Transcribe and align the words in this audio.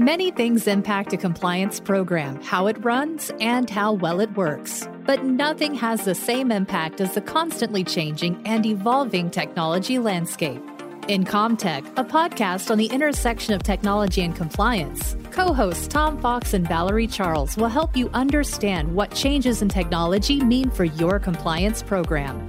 Many 0.00 0.30
things 0.30 0.66
impact 0.66 1.12
a 1.12 1.18
compliance 1.18 1.78
program, 1.78 2.40
how 2.40 2.68
it 2.68 2.82
runs, 2.82 3.30
and 3.38 3.68
how 3.68 3.92
well 3.92 4.20
it 4.20 4.34
works. 4.34 4.88
But 5.04 5.26
nothing 5.26 5.74
has 5.74 6.06
the 6.06 6.14
same 6.14 6.50
impact 6.50 7.02
as 7.02 7.14
the 7.14 7.20
constantly 7.20 7.84
changing 7.84 8.40
and 8.46 8.64
evolving 8.64 9.30
technology 9.30 9.98
landscape. 9.98 10.62
In 11.08 11.24
Comtech, 11.24 11.86
a 11.98 12.04
podcast 12.04 12.70
on 12.70 12.78
the 12.78 12.86
intersection 12.86 13.52
of 13.52 13.62
technology 13.62 14.22
and 14.22 14.34
compliance, 14.34 15.18
co 15.32 15.52
hosts 15.52 15.86
Tom 15.86 16.18
Fox 16.18 16.54
and 16.54 16.66
Valerie 16.66 17.06
Charles 17.06 17.58
will 17.58 17.68
help 17.68 17.94
you 17.94 18.08
understand 18.14 18.94
what 18.94 19.14
changes 19.14 19.60
in 19.60 19.68
technology 19.68 20.40
mean 20.40 20.70
for 20.70 20.84
your 20.84 21.18
compliance 21.18 21.82
program. 21.82 22.48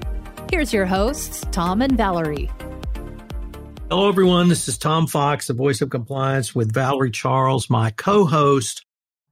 Here's 0.50 0.72
your 0.72 0.86
hosts, 0.86 1.46
Tom 1.52 1.82
and 1.82 1.98
Valerie. 1.98 2.50
Hello, 3.92 4.08
everyone. 4.08 4.48
This 4.48 4.70
is 4.70 4.78
Tom 4.78 5.06
Fox, 5.06 5.48
the 5.48 5.54
voice 5.54 5.82
of 5.82 5.90
compliance, 5.90 6.56
with 6.56 6.74
Valerie 6.74 7.12
Charles, 7.12 7.70
my 7.70 7.92
co 7.92 8.24
host 8.24 8.86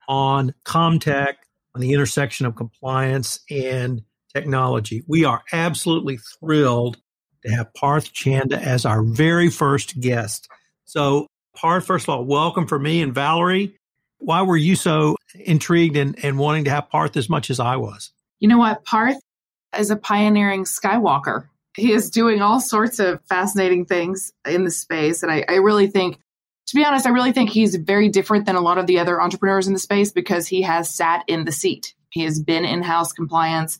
on 0.10 0.54
Comtech 0.66 1.36
on 1.74 1.80
the 1.80 1.94
intersection 1.94 2.46
of 2.46 2.58
compliance 2.58 3.40
and 3.50 4.02
technology. 4.34 5.02
We 5.08 5.24
are 5.24 5.44
absolutely 5.54 6.18
thrilled 6.18 6.98
to 7.46 7.52
have 7.54 7.74
Parth 7.74 8.12
Chanda 8.12 8.62
as 8.62 8.86
our 8.86 9.02
very 9.02 9.50
first 9.50 9.98
guest. 10.02 10.50
So, 10.84 11.28
Parth, 11.56 11.86
first 11.86 12.04
of 12.04 12.10
all, 12.10 12.26
welcome 12.26 12.68
for 12.68 12.78
me 12.78 13.02
and 13.02 13.16
Valerie. 13.16 13.78
Why 14.18 14.42
were 14.42 14.58
you 14.58 14.76
so 14.76 15.16
intrigued 15.36 15.96
and, 15.96 16.22
and 16.22 16.38
wanting 16.38 16.66
to 16.66 16.72
have 16.72 16.90
Parth 16.90 17.16
as 17.16 17.30
much 17.30 17.50
as 17.50 17.62
I 17.62 17.78
was? 17.78 18.12
You 18.42 18.50
know 18.50 18.58
what? 18.58 18.84
Parth 18.84 19.22
is 19.78 19.90
a 19.90 19.96
pioneering 19.96 20.66
Skywalker 20.66 21.48
he 21.76 21.92
is 21.92 22.10
doing 22.10 22.42
all 22.42 22.60
sorts 22.60 23.00
of 23.00 23.24
fascinating 23.26 23.86
things 23.86 24.34
in 24.46 24.64
the 24.64 24.72
space. 24.72 25.24
And 25.24 25.32
I, 25.32 25.46
I 25.48 25.56
really 25.56 25.88
think, 25.88 26.20
to 26.68 26.76
be 26.76 26.84
honest, 26.84 27.06
I 27.06 27.10
really 27.10 27.32
think 27.32 27.50
he's 27.50 27.76
very 27.76 28.10
different 28.10 28.46
than 28.46 28.56
a 28.56 28.62
lot 28.62 28.78
of 28.78 28.88
the 28.88 29.00
other 29.00 29.22
entrepreneurs 29.22 29.68
in 29.68 29.74
the 29.74 29.80
space 29.80 30.12
because 30.12 30.48
he 30.48 30.62
has 30.64 30.94
sat 30.94 31.24
in 31.28 31.46
the 31.46 31.52
seat. 31.52 31.94
He 32.10 32.24
has 32.24 32.40
been 32.42 32.66
in 32.66 32.82
house 32.82 33.14
compliance. 33.14 33.80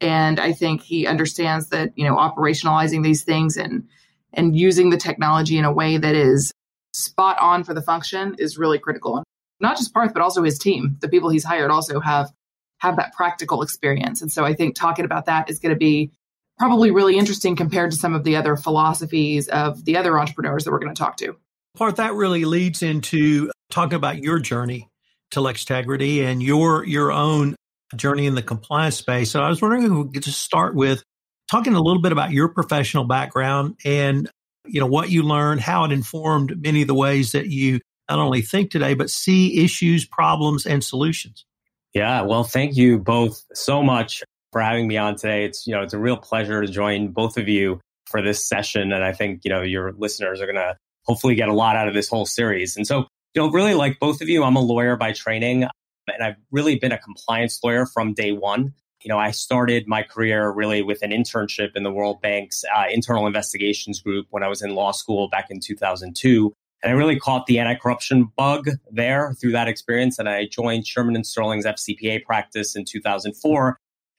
And 0.00 0.38
I 0.38 0.52
think 0.52 0.82
he 0.82 1.06
understands 1.06 1.68
that, 1.68 1.92
you 1.96 2.04
know, 2.04 2.16
operationalizing 2.16 3.02
these 3.02 3.22
things 3.22 3.56
and 3.56 3.88
and 4.32 4.54
using 4.54 4.90
the 4.90 4.98
technology 4.98 5.56
in 5.56 5.64
a 5.64 5.72
way 5.72 5.96
that 5.96 6.14
is 6.14 6.52
spot 6.92 7.38
on 7.40 7.64
for 7.64 7.72
the 7.72 7.80
function 7.80 8.36
is 8.38 8.58
really 8.58 8.78
critical. 8.78 9.22
Not 9.60 9.78
just 9.78 9.94
Parth, 9.94 10.12
but 10.12 10.22
also 10.22 10.42
his 10.42 10.58
team. 10.58 10.98
The 11.00 11.08
people 11.08 11.30
he's 11.30 11.44
hired 11.44 11.70
also 11.70 12.00
have 12.00 12.30
have 12.78 12.96
that 12.96 13.14
practical 13.14 13.62
experience. 13.62 14.20
And 14.20 14.30
so 14.30 14.44
I 14.44 14.52
think 14.52 14.74
talking 14.74 15.06
about 15.06 15.24
that 15.26 15.48
is 15.48 15.58
going 15.58 15.74
to 15.74 15.78
be 15.78 16.10
probably 16.58 16.90
really 16.90 17.16
interesting 17.16 17.56
compared 17.56 17.90
to 17.90 17.96
some 17.96 18.14
of 18.14 18.24
the 18.24 18.36
other 18.36 18.56
philosophies 18.56 19.48
of 19.48 19.84
the 19.84 19.96
other 19.96 20.18
entrepreneurs 20.18 20.64
that 20.64 20.70
we're 20.70 20.78
going 20.78 20.94
to 20.94 20.98
talk 20.98 21.16
to. 21.18 21.36
Parth 21.76 21.96
that 21.96 22.14
really 22.14 22.44
leads 22.44 22.82
into 22.82 23.50
talking 23.70 23.96
about 23.96 24.18
your 24.18 24.38
journey 24.38 24.88
to 25.32 25.40
Lextegrity 25.40 26.24
and 26.24 26.42
your 26.42 26.84
your 26.84 27.12
own 27.12 27.56
journey 27.94 28.26
in 28.26 28.34
the 28.34 28.42
compliance 28.42 28.96
space. 28.96 29.30
So 29.30 29.42
I 29.42 29.48
was 29.48 29.60
wondering 29.60 29.84
if 29.84 29.90
we 29.90 30.12
could 30.12 30.22
just 30.22 30.40
start 30.40 30.74
with 30.74 31.02
talking 31.50 31.74
a 31.74 31.80
little 31.80 32.02
bit 32.02 32.12
about 32.12 32.32
your 32.32 32.48
professional 32.48 33.04
background 33.04 33.76
and 33.84 34.28
you 34.64 34.80
know 34.80 34.86
what 34.86 35.10
you 35.10 35.22
learned, 35.22 35.60
how 35.60 35.84
it 35.84 35.92
informed 35.92 36.60
many 36.60 36.82
of 36.82 36.88
the 36.88 36.94
ways 36.94 37.32
that 37.32 37.48
you 37.48 37.80
not 38.08 38.18
only 38.18 38.40
think 38.42 38.70
today 38.70 38.94
but 38.94 39.10
see 39.10 39.62
issues, 39.62 40.06
problems, 40.06 40.66
and 40.66 40.82
solutions. 40.82 41.44
Yeah, 41.92 42.22
well, 42.22 42.44
thank 42.44 42.76
you 42.76 42.98
both 42.98 43.44
so 43.54 43.82
much 43.82 44.22
for 44.56 44.62
having 44.62 44.88
me 44.88 44.96
on 44.96 45.14
today. 45.16 45.44
It's, 45.44 45.66
you 45.66 45.74
know, 45.74 45.82
it's 45.82 45.92
a 45.92 45.98
real 45.98 46.16
pleasure 46.16 46.62
to 46.62 46.66
join 46.66 47.08
both 47.08 47.36
of 47.36 47.46
you 47.46 47.78
for 48.06 48.22
this 48.22 48.42
session. 48.48 48.90
And 48.90 49.04
I 49.04 49.12
think, 49.12 49.42
you 49.44 49.50
know, 49.50 49.60
your 49.60 49.92
listeners 49.98 50.40
are 50.40 50.46
going 50.46 50.56
to 50.56 50.78
hopefully 51.04 51.34
get 51.34 51.50
a 51.50 51.52
lot 51.52 51.76
out 51.76 51.88
of 51.88 51.92
this 51.92 52.08
whole 52.08 52.24
series. 52.24 52.74
And 52.74 52.86
so, 52.86 53.00
you 53.34 53.42
know, 53.42 53.50
really 53.50 53.74
like 53.74 53.98
both 54.00 54.22
of 54.22 54.30
you, 54.30 54.44
I'm 54.44 54.56
a 54.56 54.60
lawyer 54.60 54.96
by 54.96 55.12
training 55.12 55.64
and 55.64 56.22
I've 56.22 56.36
really 56.50 56.78
been 56.78 56.90
a 56.90 56.96
compliance 56.96 57.60
lawyer 57.62 57.84
from 57.84 58.14
day 58.14 58.32
one. 58.32 58.72
You 59.04 59.10
know, 59.10 59.18
I 59.18 59.30
started 59.30 59.86
my 59.86 60.02
career 60.02 60.50
really 60.50 60.80
with 60.80 61.02
an 61.02 61.10
internship 61.10 61.76
in 61.76 61.82
the 61.82 61.92
World 61.92 62.22
Bank's 62.22 62.64
uh, 62.74 62.84
internal 62.90 63.26
investigations 63.26 64.00
group 64.00 64.26
when 64.30 64.42
I 64.42 64.48
was 64.48 64.62
in 64.62 64.74
law 64.74 64.92
school 64.92 65.28
back 65.28 65.50
in 65.50 65.60
2002. 65.60 66.50
And 66.82 66.90
I 66.90 66.94
really 66.94 67.18
caught 67.18 67.44
the 67.44 67.58
anti-corruption 67.58 68.32
bug 68.38 68.70
there 68.90 69.34
through 69.38 69.52
that 69.52 69.68
experience. 69.68 70.18
And 70.18 70.30
I 70.30 70.46
joined 70.46 70.86
Shearman 70.86 71.14
and 71.14 71.26
Sterling's 71.26 71.66
FCPA 71.66 72.24
practice 72.24 72.74
in 72.74 72.86
2004 72.86 73.76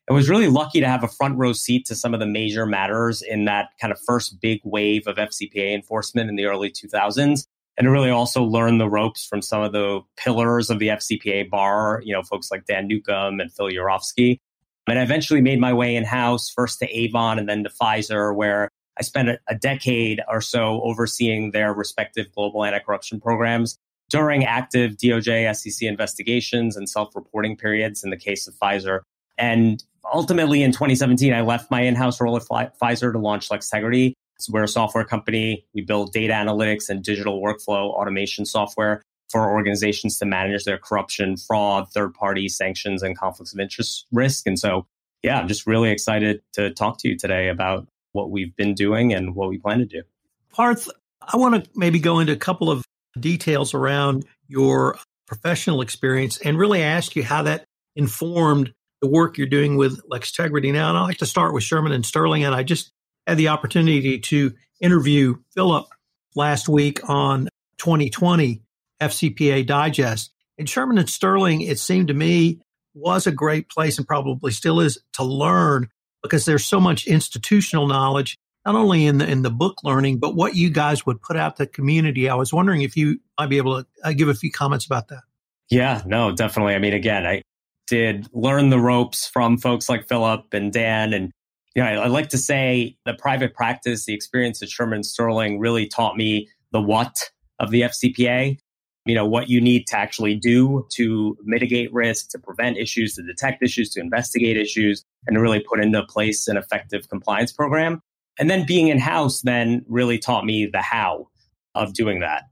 I 0.09 0.13
was 0.13 0.29
really 0.29 0.47
lucky 0.47 0.79
to 0.79 0.87
have 0.87 1.03
a 1.03 1.07
front 1.07 1.37
row 1.37 1.51
seat 1.51 1.85
to 1.87 1.95
some 1.95 2.13
of 2.13 2.21
the 2.21 2.25
major 2.25 2.65
matters 2.65 3.21
in 3.21 3.43
that 3.45 3.69
kind 3.81 3.91
of 3.91 3.99
first 3.99 4.39
big 4.39 4.61
wave 4.63 5.05
of 5.05 5.17
FCPA 5.17 5.75
enforcement 5.75 6.29
in 6.29 6.37
the 6.37 6.45
early 6.45 6.71
2000s. 6.71 7.45
And 7.77 7.85
to 7.85 7.91
really 7.91 8.09
also 8.09 8.41
learn 8.41 8.77
the 8.77 8.89
ropes 8.89 9.25
from 9.25 9.41
some 9.41 9.61
of 9.61 9.73
the 9.73 9.99
pillars 10.15 10.69
of 10.69 10.79
the 10.79 10.87
FCPA 10.87 11.49
bar, 11.49 12.01
you 12.03 12.13
know, 12.13 12.23
folks 12.23 12.49
like 12.49 12.65
Dan 12.65 12.87
Newcomb 12.87 13.39
and 13.39 13.53
Phil 13.53 13.67
Urofsky. 13.67 14.39
And 14.87 14.97
I 14.97 15.03
eventually 15.03 15.41
made 15.41 15.59
my 15.59 15.73
way 15.73 15.95
in 15.95 16.05
house, 16.05 16.49
first 16.49 16.79
to 16.79 16.87
Avon 16.87 17.37
and 17.37 17.47
then 17.47 17.63
to 17.65 17.69
Pfizer, 17.69 18.33
where 18.33 18.69
I 18.97 19.03
spent 19.03 19.29
a, 19.29 19.39
a 19.47 19.55
decade 19.55 20.21
or 20.29 20.39
so 20.41 20.81
overseeing 20.83 21.51
their 21.51 21.73
respective 21.73 22.31
global 22.31 22.63
anti 22.63 22.79
corruption 22.79 23.19
programs 23.19 23.77
during 24.09 24.45
active 24.45 24.93
DOJ 24.93 25.53
SEC 25.55 25.87
investigations 25.87 26.77
and 26.77 26.89
self 26.89 27.13
reporting 27.13 27.57
periods 27.57 28.03
in 28.03 28.09
the 28.09 28.17
case 28.17 28.47
of 28.47 28.55
Pfizer. 28.55 29.01
And 29.37 29.83
ultimately 30.13 30.63
in 30.63 30.71
2017, 30.71 31.33
I 31.33 31.41
left 31.41 31.71
my 31.71 31.81
in-house 31.81 32.19
role 32.21 32.37
at 32.37 32.43
Pfizer 32.43 33.11
to 33.11 33.19
launch 33.19 33.49
Lextegrity. 33.49 34.13
So 34.39 34.51
we're 34.53 34.63
a 34.63 34.67
software 34.67 35.03
company. 35.03 35.65
We 35.73 35.81
build 35.81 36.11
data 36.11 36.33
analytics 36.33 36.89
and 36.89 37.03
digital 37.03 37.41
workflow 37.41 37.89
automation 37.89 38.45
software 38.45 39.01
for 39.29 39.49
organizations 39.49 40.17
to 40.19 40.25
manage 40.25 40.63
their 40.63 40.77
corruption, 40.77 41.35
fraud, 41.37 41.91
third-party 41.91 42.47
sanctions, 42.49 43.03
and 43.03 43.17
conflicts 43.17 43.53
of 43.53 43.59
interest 43.59 44.05
risk. 44.11 44.47
And 44.47 44.57
so, 44.57 44.85
yeah, 45.23 45.39
I'm 45.39 45.47
just 45.47 45.67
really 45.67 45.89
excited 45.89 46.41
to 46.53 46.71
talk 46.71 46.99
to 46.99 47.09
you 47.09 47.17
today 47.17 47.49
about 47.49 47.87
what 48.13 48.29
we've 48.29 48.55
been 48.55 48.73
doing 48.73 49.13
and 49.13 49.35
what 49.35 49.49
we 49.49 49.57
plan 49.57 49.79
to 49.79 49.85
do. 49.85 50.03
Parth, 50.53 50.89
I 51.21 51.37
want 51.37 51.63
to 51.63 51.69
maybe 51.75 51.99
go 51.99 52.19
into 52.19 52.31
a 52.31 52.37
couple 52.37 52.71
of 52.71 52.85
details 53.19 53.73
around 53.73 54.25
your 54.47 54.97
professional 55.25 55.81
experience 55.81 56.37
and 56.37 56.57
really 56.57 56.81
ask 56.81 57.15
you 57.15 57.23
how 57.23 57.43
that 57.43 57.65
informed 57.95 58.71
the 59.01 59.07
work 59.07 59.37
you're 59.37 59.47
doing 59.47 59.77
with 59.77 60.01
Lextegrity 60.09 60.73
now. 60.73 60.89
And 60.89 60.97
I 60.97 61.01
like 61.01 61.17
to 61.17 61.25
start 61.25 61.53
with 61.53 61.63
Shearman 61.63 61.91
and 61.91 62.05
Sterling. 62.05 62.43
And 62.43 62.55
I 62.55 62.63
just 62.63 62.91
had 63.25 63.37
the 63.37 63.49
opportunity 63.49 64.19
to 64.19 64.53
interview 64.79 65.35
Philip 65.53 65.87
last 66.35 66.69
week 66.69 67.07
on 67.09 67.49
2020 67.77 68.61
FCPA 69.01 69.65
Digest. 69.65 70.31
And 70.57 70.67
Shearman 70.67 70.97
and 70.97 71.09
Sterling, 71.09 71.61
it 71.61 71.79
seemed 71.79 72.07
to 72.07 72.13
me, 72.13 72.61
was 72.93 73.27
a 73.27 73.31
great 73.31 73.69
place 73.69 73.97
and 73.97 74.07
probably 74.07 74.51
still 74.51 74.79
is 74.79 74.99
to 75.13 75.23
learn 75.23 75.89
because 76.23 76.45
there's 76.45 76.65
so 76.65 76.79
much 76.79 77.05
institutional 77.05 77.87
knowledge, 77.87 78.37
not 78.65 78.75
only 78.75 79.05
in 79.05 79.19
the 79.19 79.29
in 79.29 79.43
the 79.43 79.51
book 79.51 79.83
learning, 79.83 80.17
but 80.17 80.35
what 80.35 80.55
you 80.55 80.69
guys 80.71 81.05
would 81.05 81.21
put 81.21 81.37
out 81.37 81.57
to 81.57 81.63
the 81.63 81.67
community. 81.67 82.27
I 82.27 82.35
was 82.35 82.51
wondering 82.51 82.81
if 82.81 82.97
you 82.97 83.19
might 83.39 83.49
be 83.49 83.57
able 83.57 83.83
to 83.83 83.87
uh, 84.03 84.13
give 84.13 84.29
a 84.29 84.33
few 84.33 84.51
comments 84.51 84.85
about 84.85 85.09
that. 85.09 85.21
Yeah, 85.69 86.01
no, 86.05 86.31
definitely. 86.31 86.73
I 86.75 86.79
mean, 86.79 86.93
again, 86.93 87.25
I, 87.25 87.41
did 87.87 88.27
learn 88.33 88.69
the 88.69 88.79
ropes 88.79 89.27
from 89.27 89.57
folks 89.57 89.89
like 89.89 90.07
Philip 90.07 90.53
and 90.53 90.71
Dan. 90.71 91.13
And, 91.13 91.31
you 91.75 91.83
know, 91.83 91.89
I, 91.89 91.93
I 91.93 92.07
like 92.07 92.29
to 92.29 92.37
say 92.37 92.97
the 93.05 93.13
private 93.13 93.53
practice, 93.53 94.05
the 94.05 94.13
experience 94.13 94.61
at 94.61 94.69
Shearman 94.69 95.03
Sterling 95.03 95.59
really 95.59 95.87
taught 95.87 96.17
me 96.17 96.49
the 96.71 96.81
what 96.81 97.31
of 97.59 97.71
the 97.71 97.81
FCPA. 97.81 98.57
You 99.05 99.15
know, 99.15 99.25
what 99.25 99.49
you 99.49 99.61
need 99.61 99.87
to 99.87 99.97
actually 99.97 100.35
do 100.35 100.85
to 100.95 101.37
mitigate 101.45 101.93
risk, 101.93 102.29
to 102.31 102.39
prevent 102.39 102.77
issues, 102.77 103.15
to 103.15 103.23
detect 103.23 103.63
issues, 103.63 103.89
to 103.91 104.01
investigate 104.01 104.57
issues, 104.57 105.01
and 105.25 105.35
to 105.35 105.41
really 105.41 105.61
put 105.61 105.79
into 105.79 106.03
place 106.03 106.49
an 106.49 106.57
effective 106.57 107.07
compliance 107.07 107.53
program. 107.53 108.01
And 108.37 108.49
then 108.49 108.65
being 108.65 108.89
in 108.89 108.99
house 108.99 109.41
then 109.41 109.85
really 109.87 110.17
taught 110.17 110.45
me 110.45 110.65
the 110.65 110.81
how 110.81 111.29
of 111.73 111.93
doing 111.93 112.19
that. 112.19 112.43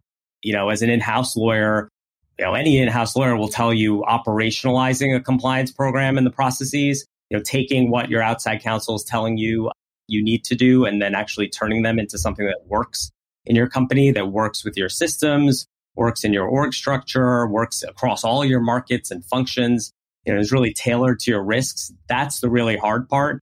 You 0.44 0.54
know, 0.54 0.70
as 0.70 0.82
an 0.82 0.90
in 0.90 1.02
house 1.02 1.36
lawyer, 1.36 1.90
you 2.38 2.46
know, 2.46 2.54
any 2.54 2.78
in-house 2.78 3.16
lawyer 3.16 3.36
will 3.36 3.48
tell 3.48 3.74
you 3.74 4.04
operationalizing 4.08 5.16
a 5.16 5.22
compliance 5.22 5.72
program 5.72 6.18
and 6.18 6.26
the 6.26 6.32
processes, 6.32 7.06
you 7.30 7.38
know, 7.38 7.44
taking 7.44 7.90
what 7.90 8.10
your 8.10 8.22
outside 8.22 8.62
counsel 8.62 8.96
is 8.96 9.04
telling 9.04 9.38
you 9.38 9.72
you 10.08 10.24
need 10.24 10.44
to 10.46 10.56
do 10.56 10.86
and 10.86 11.02
then 11.02 11.16
actually 11.16 11.48
turning 11.48 11.82
them 11.82 11.98
into 11.98 12.18
something 12.18 12.46
that 12.46 12.68
works 12.68 13.10
in 13.46 13.56
your 13.56 13.68
company, 13.68 14.12
that 14.12 14.32
works 14.32 14.64
with 14.64 14.78
your 14.78 14.90
systems, 14.90 15.66
works 15.96 16.24
in 16.24 16.34
your 16.34 16.46
org 16.46 16.74
structure, 16.74 17.48
works 17.48 17.84
across 17.84 18.24
all 18.24 18.44
your 18.44 18.60
markets 18.60 19.12
and 19.12 19.26
functions, 19.26 19.92
you 20.26 20.34
know, 20.34 20.40
is 20.40 20.52
really 20.52 20.74
tailored 20.74 21.20
to 21.20 21.32
your 21.32 21.44
risks. 21.44 21.92
That's 22.08 22.40
the 22.42 22.50
really 22.50 22.78
hard 22.78 23.08
part. 23.08 23.40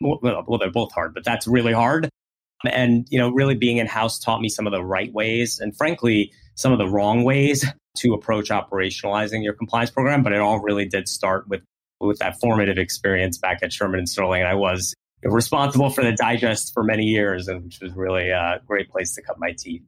Well, 0.00 0.18
well, 0.22 0.58
they're 0.58 0.70
both 0.70 0.92
hard, 0.92 1.14
but 1.14 1.24
that's 1.24 1.46
really 1.46 1.72
hard. 1.72 2.08
And, 2.70 3.06
you 3.10 3.18
know, 3.18 3.30
really 3.30 3.54
being 3.54 3.78
in 3.78 3.86
house 3.86 4.18
taught 4.18 4.40
me 4.40 4.48
some 4.48 4.66
of 4.66 4.72
the 4.72 4.84
right 4.84 5.12
ways 5.12 5.58
and 5.58 5.76
frankly, 5.76 6.32
some 6.56 6.72
of 6.72 6.78
the 6.78 6.88
wrong 6.88 7.24
ways 7.24 7.64
to 7.98 8.12
approach 8.12 8.48
operationalizing 8.50 9.42
your 9.42 9.54
compliance 9.54 9.90
program. 9.90 10.22
But 10.22 10.32
it 10.32 10.40
all 10.40 10.60
really 10.60 10.86
did 10.86 11.08
start 11.08 11.48
with, 11.48 11.62
with 12.00 12.18
that 12.18 12.38
formative 12.40 12.78
experience 12.78 13.38
back 13.38 13.60
at 13.62 13.72
Shearman 13.72 14.00
and 14.00 14.08
Sterling. 14.08 14.42
And 14.42 14.48
I 14.48 14.54
was 14.54 14.94
responsible 15.22 15.90
for 15.90 16.04
the 16.04 16.12
digest 16.12 16.72
for 16.74 16.82
many 16.82 17.04
years, 17.04 17.48
and 17.48 17.64
which 17.64 17.80
was 17.80 17.92
really 17.94 18.30
a 18.30 18.60
great 18.66 18.90
place 18.90 19.14
to 19.14 19.22
cut 19.22 19.38
my 19.38 19.54
teeth. 19.56 19.82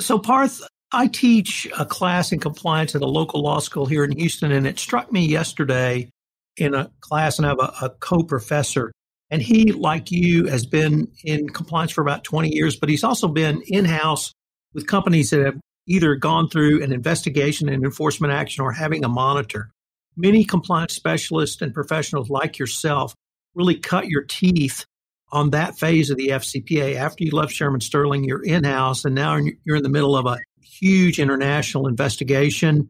So, 0.00 0.18
Parth, 0.18 0.62
I 0.92 1.06
teach 1.06 1.68
a 1.78 1.86
class 1.86 2.32
in 2.32 2.40
compliance 2.40 2.94
at 2.94 3.02
a 3.02 3.06
local 3.06 3.42
law 3.42 3.60
school 3.60 3.86
here 3.86 4.04
in 4.04 4.12
Houston, 4.12 4.52
and 4.52 4.66
it 4.66 4.78
struck 4.78 5.12
me 5.12 5.26
yesterday 5.26 6.08
in 6.56 6.74
a 6.74 6.90
class, 7.00 7.38
and 7.38 7.46
I 7.46 7.50
have 7.50 7.58
a, 7.58 7.86
a 7.86 7.90
co 7.90 8.22
professor. 8.22 8.92
And 9.30 9.40
he, 9.40 9.72
like 9.72 10.10
you, 10.10 10.46
has 10.46 10.66
been 10.66 11.10
in 11.24 11.48
compliance 11.48 11.90
for 11.90 12.02
about 12.02 12.22
20 12.22 12.50
years, 12.54 12.76
but 12.76 12.90
he's 12.90 13.02
also 13.02 13.28
been 13.28 13.62
in 13.66 13.86
house 13.86 14.32
with 14.74 14.86
companies 14.86 15.30
that 15.30 15.40
have 15.40 15.58
either 15.86 16.14
gone 16.14 16.48
through 16.48 16.82
an 16.82 16.92
investigation 16.92 17.68
and 17.68 17.84
enforcement 17.84 18.32
action 18.32 18.62
or 18.62 18.72
having 18.72 19.04
a 19.04 19.08
monitor. 19.08 19.70
Many 20.16 20.44
compliance 20.44 20.94
specialists 20.94 21.62
and 21.62 21.74
professionals 21.74 22.30
like 22.30 22.58
yourself 22.58 23.14
really 23.54 23.76
cut 23.76 24.06
your 24.08 24.22
teeth 24.22 24.84
on 25.32 25.50
that 25.50 25.78
phase 25.78 26.10
of 26.10 26.18
the 26.18 26.28
FCPA. 26.28 26.96
After 26.96 27.24
you 27.24 27.30
left 27.32 27.52
Shearman 27.52 27.80
Sterling, 27.80 28.24
you're 28.24 28.44
in 28.44 28.64
house, 28.64 29.04
and 29.04 29.14
now 29.14 29.38
you're 29.64 29.76
in 29.76 29.82
the 29.82 29.88
middle 29.88 30.16
of 30.16 30.26
a 30.26 30.38
huge 30.62 31.18
international 31.18 31.88
investigation. 31.88 32.88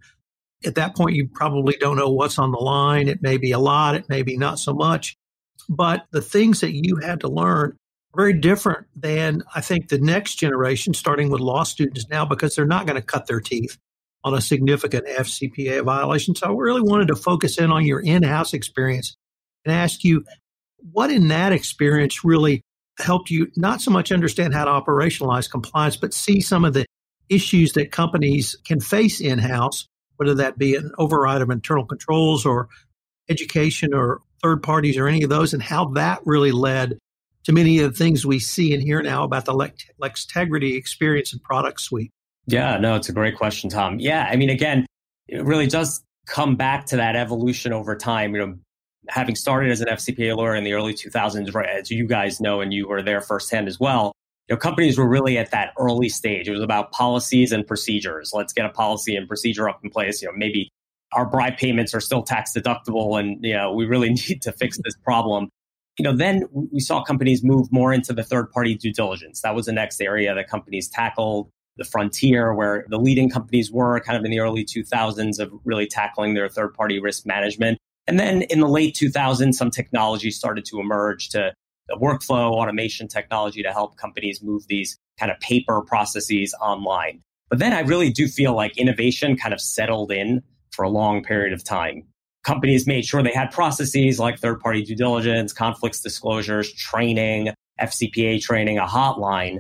At 0.65 0.75
that 0.75 0.97
point, 0.97 1.15
you 1.15 1.29
probably 1.29 1.77
don't 1.79 1.97
know 1.97 2.11
what's 2.11 2.39
on 2.39 2.51
the 2.51 2.59
line. 2.59 3.09
It 3.09 3.23
may 3.23 3.37
be 3.37 3.53
a 3.53 3.59
lot, 3.59 3.95
it 3.95 4.09
may 4.09 4.23
be 4.23 4.37
not 4.37 4.59
so 4.59 4.75
much. 4.75 5.17
But 5.69 6.05
the 6.11 6.21
things 6.21 6.61
that 6.61 6.73
you 6.73 6.97
had 6.97 7.21
to 7.21 7.29
learn 7.29 7.77
very 8.15 8.33
different 8.35 8.87
than 8.95 9.43
I 9.55 9.61
think 9.61 9.89
the 9.89 9.99
next 9.99 10.37
generation, 10.37 10.95
starting 10.95 11.31
with 11.31 11.41
law 11.41 11.63
students 11.63 12.07
now, 12.09 12.25
because 12.25 12.55
they're 12.55 12.67
not 12.67 12.87
going 12.87 13.01
to 13.01 13.07
cut 13.07 13.27
their 13.27 13.41
teeth 13.41 13.79
on 14.25 14.35
a 14.35 14.41
significant 14.41 15.07
FCPA 15.07 15.85
violation. 15.85 16.35
So 16.35 16.47
I 16.47 16.51
really 16.53 16.83
wanted 16.83 17.09
to 17.09 17.17
focus 17.17 17.59
in 17.59 17.71
on 17.73 17.85
your 17.87 18.01
in 18.01 18.23
house 18.23 18.53
experience 18.53 19.17
and 19.65 19.75
ask 19.75 20.05
you 20.05 20.25
what 20.93 21.11
in 21.11 21.29
that 21.29 21.53
experience 21.53 22.25
really 22.25 22.63
helped 22.99 23.31
you 23.31 23.51
not 23.57 23.81
so 23.81 23.91
much 23.91 24.13
understand 24.13 24.55
how 24.55 24.65
to 24.65 24.71
operationalize 24.71 25.51
compliance, 25.51 25.97
but 25.97 26.13
see 26.13 26.41
some 26.41 26.65
of 26.65 26.75
the 26.75 26.85
issues 27.29 27.73
that 27.73 27.91
companies 27.91 28.57
can 28.65 28.81
face 28.81 29.21
in 29.21 29.39
house, 29.39 29.87
whether 30.17 30.35
that 30.35 30.59
be 30.59 30.77
an 30.77 30.93
override 30.99 31.41
of 31.41 31.51
internal 31.51 31.87
controls 31.87 32.45
or 32.45 32.69
education 33.29 33.95
or 33.95 34.21
third 34.43 34.63
parties 34.63 34.97
or 34.97 35.09
any 35.09 35.23
of 35.23 35.31
those, 35.31 35.55
and 35.55 35.63
how 35.63 35.87
that 35.87 36.21
really 36.25 36.53
led 36.53 36.99
to 37.45 37.53
many 37.53 37.79
of 37.81 37.93
the 37.93 37.97
things 37.97 38.25
we 38.25 38.39
see 38.39 38.73
and 38.75 38.83
hear 38.83 39.03
now 39.03 39.25
about 39.25 39.45
the 39.45 39.55
Lex- 39.55 39.85
Lextegrity 40.01 40.77
experience 40.77 41.33
and 41.33 41.43
product 41.43 41.81
suite. 41.81 42.11
Yeah, 42.47 42.77
no, 42.79 42.97
it's 42.97 43.09
a 43.09 43.13
great 43.13 43.37
question, 43.37 43.71
Tom. 43.71 43.99
Yeah, 43.99 44.29
I 44.31 44.37
mean, 44.37 44.51
again, 44.51 44.87
it 45.29 45.45
really 45.45 45.67
does 45.67 46.03
come 46.27 46.57
back 46.57 46.87
to 46.87 46.97
that 46.97 47.17
evolution 47.17 47.73
over 47.73 47.97
time. 47.97 48.35
You 48.35 48.47
know, 48.47 48.55
having 49.09 49.35
started 49.35 49.71
as 49.71 49.81
an 49.81 49.89
FCPA 49.89 50.37
lawyer 50.37 50.55
in 50.55 50.65
the 50.65 50.73
early 50.73 50.95
2000s, 50.95 51.55
right, 51.55 51.69
as 51.69 51.91
you 51.91 52.07
guys 52.07 52.41
know, 52.41 52.61
and 52.61 52.73
you 52.73 52.89
were 52.89 53.03
there 53.03 53.21
firsthand 53.21 53.69
as 53.69 53.79
well, 53.79 54.13
you 54.49 54.55
know, 54.55 54.59
companies 54.59 54.99
were 54.99 55.09
really 55.09 55.39
at 55.39 55.51
that 55.53 55.73
early 55.79 56.09
stage. 56.09 56.49
It 56.49 56.53
was 56.53 56.63
about 56.63 56.93
policies 56.93 57.53
and 57.53 57.67
procedures. 57.67 58.33
Let's 58.35 58.53
get 58.53 58.67
a 58.67 58.71
policy 58.71 59.17
and 59.17 59.29
procedure 59.29 59.69
up 59.69 59.81
in 59.85 59.91
place. 59.91 60.21
You 60.21 60.29
know, 60.29 60.35
maybe 60.37 60.71
our 61.13 61.27
bribe 61.27 61.59
payments 61.59 61.95
are 61.95 62.01
still 62.01 62.23
tax 62.23 62.53
deductible, 62.57 63.19
and 63.19 63.45
you 63.45 63.55
know, 63.55 63.73
we 63.73 63.87
really 63.87 64.11
need 64.29 64.43
to 64.43 64.53
fix 64.53 64.79
this 64.83 64.95
problem. 65.05 65.49
You 65.99 66.05
know, 66.05 66.17
then 66.17 66.45
we 66.53 66.81
saw 66.81 67.03
companies 67.03 67.45
move 67.45 67.71
more 67.71 67.93
into 67.93 68.13
the 68.13 68.23
third 68.23 68.51
party 68.51 68.75
due 68.75 68.93
diligence. 68.93 69.43
That 69.43 69.55
was 69.55 69.67
the 69.67 69.73
next 69.73 70.01
area 70.01 70.35
that 70.35 70.49
companies 70.49 70.89
tackled. 70.89 71.51
The 71.79 71.85
frontier, 71.85 72.55
where 72.55 72.85
the 72.89 72.99
leading 72.99 73.31
companies 73.31 73.73
were 73.73 73.99
kind 74.01 74.19
of 74.19 74.25
in 74.27 74.31
the 74.31 74.41
early 74.41 74.63
2000s 74.63 75.39
of 75.39 75.51
really 75.65 75.87
tackling 75.87 76.35
their 76.35 76.49
third 76.49 76.75
party 76.75 77.01
risk 77.01 77.25
management. 77.25 77.79
And 78.07 78.21
then 78.21 78.43
in 78.43 78.61
the 78.61 78.69
late 78.69 78.95
2000s, 78.95 79.55
some 79.55 79.71
technology 79.71 80.31
started 80.31 80.67
to 80.67 80.81
emerge 80.81 81.31
to 81.31 81.55
the 81.89 81.97
workflow 81.97 82.53
automation 82.53 83.09
technology 83.09 83.63
to 83.63 83.73
help 83.73 83.97
companies 83.97 84.43
move 84.43 84.67
these 84.69 84.99
kind 85.19 85.31
of 85.31 85.41
paper 85.41 85.81
processes 85.83 86.55
online. 86.61 87.23
But 87.49 87.59
then 87.59 87.73
I 87.73 87.81
really 87.81 88.11
do 88.11 88.29
feel 88.29 88.55
like 88.55 88.77
innovation 88.79 89.37
kind 89.37 89.53
of 89.53 89.61
settled 89.61 90.11
in 90.11 90.43
for 90.71 90.85
a 90.85 90.89
long 90.89 91.23
period 91.23 91.53
of 91.53 91.63
time. 91.65 92.05
Companies 92.45 92.87
made 92.87 93.05
sure 93.05 93.23
they 93.23 93.33
had 93.33 93.51
processes 93.53 94.19
like 94.19 94.39
third 94.39 94.61
party 94.61 94.83
due 94.83 94.97
diligence, 94.97 95.53
conflicts 95.53 96.01
disclosures, 96.01 96.73
training, 96.73 97.51
FCPA 97.81 98.41
training, 98.41 98.79
a 98.79 98.87
hotline. 98.87 99.59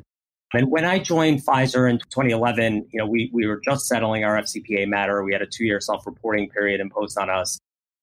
And 0.55 0.71
when 0.71 0.85
I 0.85 0.99
joined 0.99 1.45
Pfizer 1.45 1.89
in 1.89 1.99
2011, 1.99 2.87
you 2.93 2.99
know, 2.99 3.07
we, 3.07 3.31
we 3.33 3.47
were 3.47 3.61
just 3.65 3.87
settling 3.87 4.25
our 4.25 4.37
FCPA 4.37 4.87
matter. 4.87 5.23
We 5.25 5.33
had 5.33 5.43
a 5.43 5.47
two 5.47 5.65
year 5.65 5.81
self 5.81 6.07
reporting 6.07 6.49
period 6.51 6.81
imposed 6.81 7.17
on 7.19 7.31
us. 7.31 7.59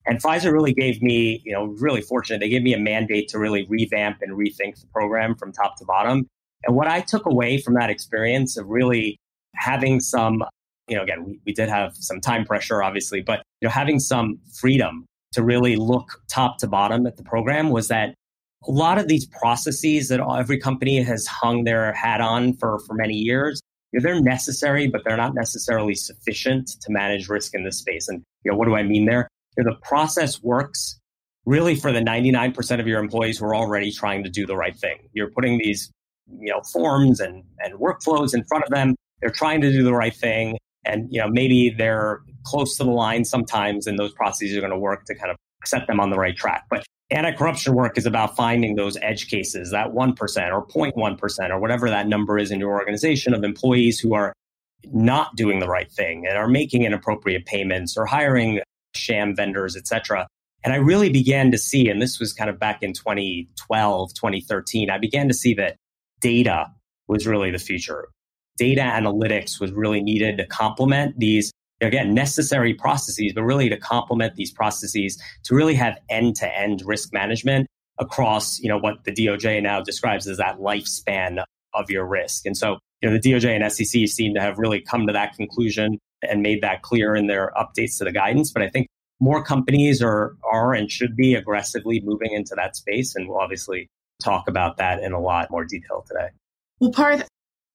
And 0.05 0.21
Pfizer 0.21 0.51
really 0.51 0.73
gave 0.73 1.01
me, 1.01 1.41
you 1.45 1.51
know, 1.51 1.65
really 1.65 2.01
fortunate. 2.01 2.39
They 2.39 2.49
gave 2.49 2.63
me 2.63 2.73
a 2.73 2.79
mandate 2.79 3.27
to 3.29 3.39
really 3.39 3.67
revamp 3.69 4.19
and 4.21 4.31
rethink 4.31 4.79
the 4.81 4.87
program 4.93 5.35
from 5.35 5.51
top 5.51 5.77
to 5.77 5.85
bottom. 5.85 6.25
And 6.63 6.75
what 6.75 6.87
I 6.87 7.01
took 7.01 7.25
away 7.25 7.59
from 7.59 7.75
that 7.75 7.89
experience 7.89 8.57
of 8.57 8.67
really 8.67 9.17
having 9.55 9.99
some, 9.99 10.43
you 10.87 10.95
know, 10.95 11.03
again, 11.03 11.25
we, 11.25 11.39
we 11.45 11.53
did 11.53 11.69
have 11.69 11.95
some 11.95 12.19
time 12.21 12.45
pressure, 12.45 12.81
obviously, 12.81 13.21
but, 13.21 13.43
you 13.61 13.67
know, 13.67 13.71
having 13.71 13.99
some 13.99 14.39
freedom 14.59 15.05
to 15.33 15.43
really 15.43 15.75
look 15.75 16.21
top 16.27 16.57
to 16.59 16.67
bottom 16.67 17.05
at 17.05 17.17
the 17.17 17.23
program 17.23 17.69
was 17.69 17.87
that 17.89 18.15
a 18.67 18.71
lot 18.71 18.97
of 18.97 19.07
these 19.07 19.25
processes 19.25 20.09
that 20.09 20.19
every 20.19 20.57
company 20.57 21.01
has 21.01 21.25
hung 21.25 21.63
their 21.63 21.93
hat 21.93 22.19
on 22.19 22.53
for, 22.53 22.79
for 22.79 22.93
many 22.93 23.13
years, 23.13 23.61
you 23.91 23.99
know, 23.99 24.03
they're 24.03 24.21
necessary, 24.21 24.87
but 24.87 25.01
they're 25.05 25.17
not 25.17 25.33
necessarily 25.33 25.95
sufficient 25.95 26.67
to 26.81 26.91
manage 26.91 27.29
risk 27.29 27.55
in 27.55 27.63
this 27.63 27.77
space. 27.77 28.07
And, 28.07 28.21
you 28.43 28.51
know, 28.51 28.57
what 28.57 28.65
do 28.65 28.75
I 28.75 28.83
mean 28.83 29.05
there? 29.05 29.27
the 29.55 29.75
process 29.81 30.41
works 30.41 30.99
really 31.45 31.75
for 31.75 31.91
the 31.91 31.99
99% 31.99 32.79
of 32.79 32.87
your 32.87 32.99
employees 32.99 33.39
who 33.39 33.45
are 33.45 33.55
already 33.55 33.91
trying 33.91 34.23
to 34.23 34.29
do 34.29 34.45
the 34.45 34.55
right 34.55 34.77
thing. 34.77 35.09
You're 35.13 35.31
putting 35.31 35.57
these, 35.57 35.91
you 36.29 36.51
know, 36.51 36.61
forms 36.61 37.19
and, 37.19 37.43
and 37.59 37.73
workflows 37.73 38.33
in 38.33 38.45
front 38.45 38.63
of 38.63 38.69
them. 38.69 38.95
They're 39.19 39.31
trying 39.31 39.61
to 39.61 39.71
do 39.71 39.83
the 39.83 39.93
right 39.93 40.15
thing. 40.15 40.57
And, 40.85 41.07
you 41.11 41.19
know, 41.19 41.27
maybe 41.27 41.69
they're 41.69 42.21
close 42.45 42.77
to 42.77 42.83
the 42.83 42.91
line 42.91 43.25
sometimes 43.25 43.85
and 43.85 43.99
those 43.99 44.13
processes 44.13 44.55
are 44.55 44.61
going 44.61 44.71
to 44.71 44.77
work 44.77 45.05
to 45.05 45.15
kind 45.15 45.31
of 45.31 45.37
set 45.65 45.87
them 45.87 45.99
on 45.99 46.09
the 46.09 46.17
right 46.17 46.35
track. 46.35 46.65
But 46.69 46.85
anti-corruption 47.11 47.73
work 47.75 47.97
is 47.97 48.05
about 48.05 48.35
finding 48.35 48.75
those 48.75 48.97
edge 49.01 49.29
cases, 49.29 49.71
that 49.71 49.87
1% 49.87 50.17
or 50.53 50.67
0.1% 50.67 51.49
or 51.49 51.59
whatever 51.59 51.89
that 51.89 52.07
number 52.07 52.37
is 52.37 52.51
in 52.51 52.59
your 52.59 52.79
organization 52.79 53.33
of 53.33 53.43
employees 53.43 53.99
who 53.99 54.13
are 54.13 54.33
not 54.85 55.35
doing 55.35 55.59
the 55.59 55.67
right 55.67 55.91
thing 55.91 56.25
and 56.25 56.37
are 56.37 56.47
making 56.47 56.83
inappropriate 56.83 57.45
payments 57.45 57.97
or 57.97 58.05
hiring 58.05 58.61
sham 58.95 59.35
vendors, 59.35 59.75
etc. 59.75 60.27
And 60.63 60.73
I 60.73 60.77
really 60.77 61.09
began 61.09 61.51
to 61.51 61.57
see, 61.57 61.89
and 61.89 62.01
this 62.01 62.19
was 62.19 62.33
kind 62.33 62.49
of 62.49 62.59
back 62.59 62.83
in 62.83 62.93
2012, 62.93 64.13
2013, 64.13 64.89
I 64.89 64.97
began 64.97 65.27
to 65.27 65.33
see 65.33 65.53
that 65.55 65.75
data 66.21 66.67
was 67.07 67.27
really 67.27 67.51
the 67.51 67.59
future. 67.59 68.07
Data 68.59 68.81
analytics 68.81 69.59
was 69.59 69.71
really 69.71 70.01
needed 70.01 70.37
to 70.37 70.45
complement 70.45 71.17
these, 71.17 71.51
again, 71.79 72.13
necessary 72.13 72.73
processes, 72.73 73.31
but 73.33 73.43
really 73.43 73.69
to 73.69 73.77
complement 73.77 74.35
these 74.35 74.51
processes 74.51 75.17
to 75.45 75.55
really 75.55 75.75
have 75.75 75.97
end 76.09 76.35
to 76.37 76.57
end 76.57 76.83
risk 76.85 77.13
management 77.13 77.67
across, 77.99 78.59
you 78.59 78.67
know, 78.67 78.77
what 78.77 79.03
the 79.05 79.11
DOJ 79.11 79.63
now 79.63 79.79
describes 79.81 80.27
as 80.27 80.37
that 80.37 80.59
lifespan 80.59 81.41
of 81.73 81.89
your 81.89 82.05
risk. 82.05 82.45
And 82.45 82.57
so, 82.57 82.79
you 83.01 83.09
know, 83.09 83.17
the 83.17 83.31
DOJ 83.31 83.55
and 83.55 83.71
SEC 83.71 84.07
seem 84.07 84.33
to 84.33 84.41
have 84.41 84.57
really 84.57 84.81
come 84.81 85.07
to 85.07 85.13
that 85.13 85.35
conclusion 85.35 85.97
and 86.21 86.41
made 86.41 86.61
that 86.61 86.81
clear 86.81 87.15
in 87.15 87.27
their 87.27 87.53
updates 87.57 87.97
to 87.99 88.03
the 88.03 88.11
guidance. 88.11 88.51
But 88.51 88.63
I 88.63 88.69
think 88.69 88.87
more 89.21 89.43
companies 89.43 90.01
are, 90.01 90.35
are 90.49 90.73
and 90.73 90.91
should 90.91 91.15
be 91.15 91.33
aggressively 91.35 92.01
moving 92.03 92.33
into 92.33 92.55
that 92.55 92.75
space. 92.75 93.15
And 93.15 93.29
we'll 93.29 93.39
obviously 93.39 93.87
talk 94.21 94.49
about 94.49 94.77
that 94.77 95.01
in 95.01 95.13
a 95.13 95.19
lot 95.19 95.49
more 95.49 95.63
detail 95.63 96.03
today. 96.07 96.29
Well, 96.79 96.91
Parth, 96.91 97.27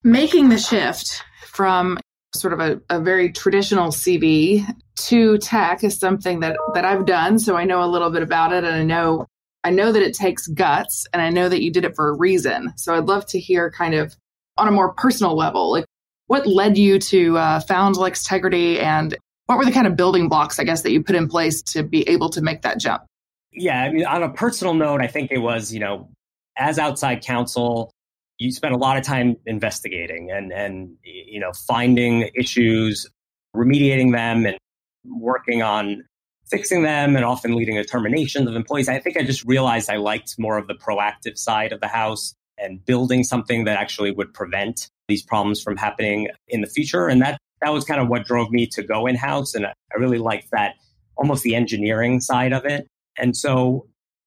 making 0.04 0.50
the 0.50 0.58
shift 0.58 1.22
from 1.46 1.98
sort 2.34 2.52
of 2.52 2.60
a, 2.60 2.80
a 2.90 3.00
very 3.00 3.32
traditional 3.32 3.88
CV 3.88 4.64
to 4.96 5.38
tech 5.38 5.82
is 5.82 5.98
something 5.98 6.40
that, 6.40 6.56
that 6.74 6.84
I've 6.84 7.06
done. 7.06 7.38
So 7.38 7.56
I 7.56 7.64
know 7.64 7.82
a 7.82 7.86
little 7.88 8.10
bit 8.10 8.22
about 8.22 8.52
it 8.52 8.64
and 8.64 8.74
I 8.74 8.84
know 8.84 9.26
I 9.64 9.70
know 9.70 9.92
that 9.92 10.02
it 10.02 10.14
takes 10.14 10.46
guts 10.46 11.06
and 11.12 11.22
I 11.22 11.30
know 11.30 11.48
that 11.48 11.62
you 11.62 11.72
did 11.72 11.86
it 11.86 11.96
for 11.96 12.08
a 12.08 12.12
reason. 12.12 12.74
So 12.76 12.94
I'd 12.94 13.06
love 13.06 13.24
to 13.28 13.40
hear 13.40 13.70
kind 13.70 13.94
of 13.94 14.14
on 14.58 14.68
a 14.68 14.70
more 14.70 14.92
personal 14.92 15.34
level, 15.34 15.72
like 15.72 15.86
what 16.26 16.46
led 16.46 16.76
you 16.76 16.98
to 16.98 17.38
uh, 17.38 17.60
found 17.60 17.96
Lextegrity 17.96 18.78
and 18.82 19.16
what 19.46 19.56
were 19.56 19.64
the 19.64 19.72
kind 19.72 19.86
of 19.86 19.96
building 19.96 20.28
blocks, 20.28 20.58
I 20.58 20.64
guess, 20.64 20.82
that 20.82 20.92
you 20.92 21.02
put 21.02 21.16
in 21.16 21.28
place 21.28 21.62
to 21.72 21.82
be 21.82 22.06
able 22.08 22.28
to 22.30 22.42
make 22.42 22.60
that 22.62 22.78
jump? 22.78 23.04
Yeah, 23.52 23.82
I 23.82 23.90
mean, 23.90 24.04
on 24.04 24.22
a 24.22 24.28
personal 24.28 24.74
note, 24.74 25.00
I 25.00 25.06
think 25.06 25.30
it 25.30 25.38
was, 25.38 25.72
you 25.72 25.80
know, 25.80 26.10
as 26.58 26.78
outside 26.78 27.22
counsel, 27.22 27.90
you 28.38 28.52
spend 28.52 28.74
a 28.74 28.78
lot 28.78 28.96
of 28.96 29.04
time 29.04 29.36
investigating 29.46 30.30
and, 30.30 30.52
and, 30.52 30.96
you 31.04 31.40
know, 31.40 31.52
finding 31.66 32.30
issues, 32.34 33.06
remediating 33.54 34.12
them 34.12 34.46
and 34.46 34.56
working 35.04 35.62
on 35.62 36.02
fixing 36.50 36.82
them 36.82 37.16
and 37.16 37.24
often 37.24 37.54
leading 37.54 37.76
to 37.76 37.84
terminations 37.84 38.48
of 38.48 38.54
employees. 38.54 38.88
I 38.88 38.98
think 38.98 39.16
I 39.16 39.22
just 39.22 39.44
realized 39.44 39.88
I 39.88 39.96
liked 39.96 40.34
more 40.38 40.58
of 40.58 40.66
the 40.66 40.74
proactive 40.74 41.38
side 41.38 41.72
of 41.72 41.80
the 41.80 41.88
house 41.88 42.34
and 42.58 42.84
building 42.84 43.24
something 43.24 43.64
that 43.64 43.78
actually 43.78 44.10
would 44.10 44.32
prevent 44.34 44.88
these 45.08 45.22
problems 45.22 45.60
from 45.62 45.76
happening 45.76 46.28
in 46.48 46.60
the 46.60 46.66
future. 46.66 47.08
And 47.08 47.22
that 47.22 47.38
that 47.60 47.72
was 47.72 47.84
kind 47.84 48.00
of 48.00 48.08
what 48.08 48.24
drove 48.24 48.50
me 48.50 48.66
to 48.68 48.82
go 48.82 49.06
in 49.06 49.16
house. 49.16 49.54
And 49.54 49.66
I 49.66 49.72
really 49.96 50.18
liked 50.18 50.50
that 50.52 50.74
almost 51.16 51.44
the 51.44 51.54
engineering 51.54 52.20
side 52.20 52.52
of 52.52 52.64
it. 52.66 52.86
And 53.16 53.36
so 53.36 53.86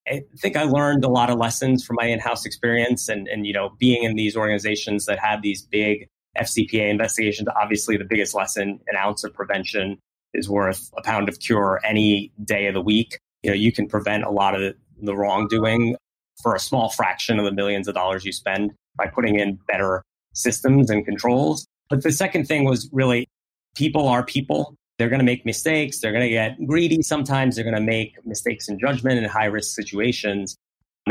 I 0.10 0.24
think 0.38 0.56
I 0.56 0.64
learned 0.64 1.04
a 1.04 1.10
lot 1.10 1.30
of 1.30 1.38
lessons 1.38 1.84
from 1.86 1.98
my 2.00 2.06
in-house 2.06 2.46
experience 2.46 3.10
and, 3.10 3.28
and, 3.28 3.46
you 3.46 3.54
know, 3.54 3.72
being 3.78 4.04
in 4.04 4.16
these 4.16 4.38
organizations 4.38 5.06
that 5.06 5.20
had 5.20 5.42
these 5.42 5.62
big 5.62 6.08
FCPA 6.38 6.90
investigations. 6.90 7.48
Obviously, 7.60 7.98
the 7.98 8.06
biggest 8.06 8.34
lesson 8.34 8.80
an 8.88 8.96
ounce 8.98 9.24
of 9.24 9.34
prevention 9.34 9.98
is 10.34 10.50
worth 10.50 10.92
a 10.98 11.02
pound 11.02 11.30
of 11.30 11.40
cure 11.40 11.82
any 11.84 12.32
day 12.44 12.68
of 12.68 12.74
the 12.74 12.82
week. 12.82 13.20
You 13.44 13.52
know, 13.52 13.56
you 13.56 13.72
can 13.72 13.88
prevent 13.88 14.24
a 14.24 14.30
lot 14.30 14.60
of 14.60 14.76
the 15.02 15.16
wrongdoing 15.16 15.96
for 16.42 16.56
a 16.56 16.60
small 16.60 16.90
fraction 16.90 17.40
of 17.40 17.46
the 17.46 17.52
millions 17.52 17.88
of 17.88 17.96
dollars 17.96 18.24
you 18.26 18.32
spend 18.32 18.74
by 18.96 19.08
putting 19.08 19.40
in 19.40 19.60
better 19.68 20.04
systems 20.34 20.90
and 20.90 21.06
controls. 21.06 21.68
But 21.90 22.04
the 22.04 22.12
second 22.12 22.48
thing 22.48 22.66
was 22.66 22.90
really 22.92 23.28
people 23.76 24.08
are 24.08 24.24
people. 24.24 24.76
They're 24.98 25.10
going 25.10 25.20
to 25.20 25.26
make 25.26 25.46
mistakes. 25.46 26.00
They're 26.00 26.12
going 26.12 26.24
to 26.24 26.30
get 26.30 26.58
greedy 26.66 27.02
sometimes. 27.02 27.56
They're 27.56 27.64
going 27.64 27.76
to 27.76 27.82
make 27.82 28.16
mistakes 28.26 28.68
in 28.68 28.80
judgment 28.80 29.20
in 29.20 29.26
high 29.26 29.46
risk 29.46 29.76
situations. 29.76 30.56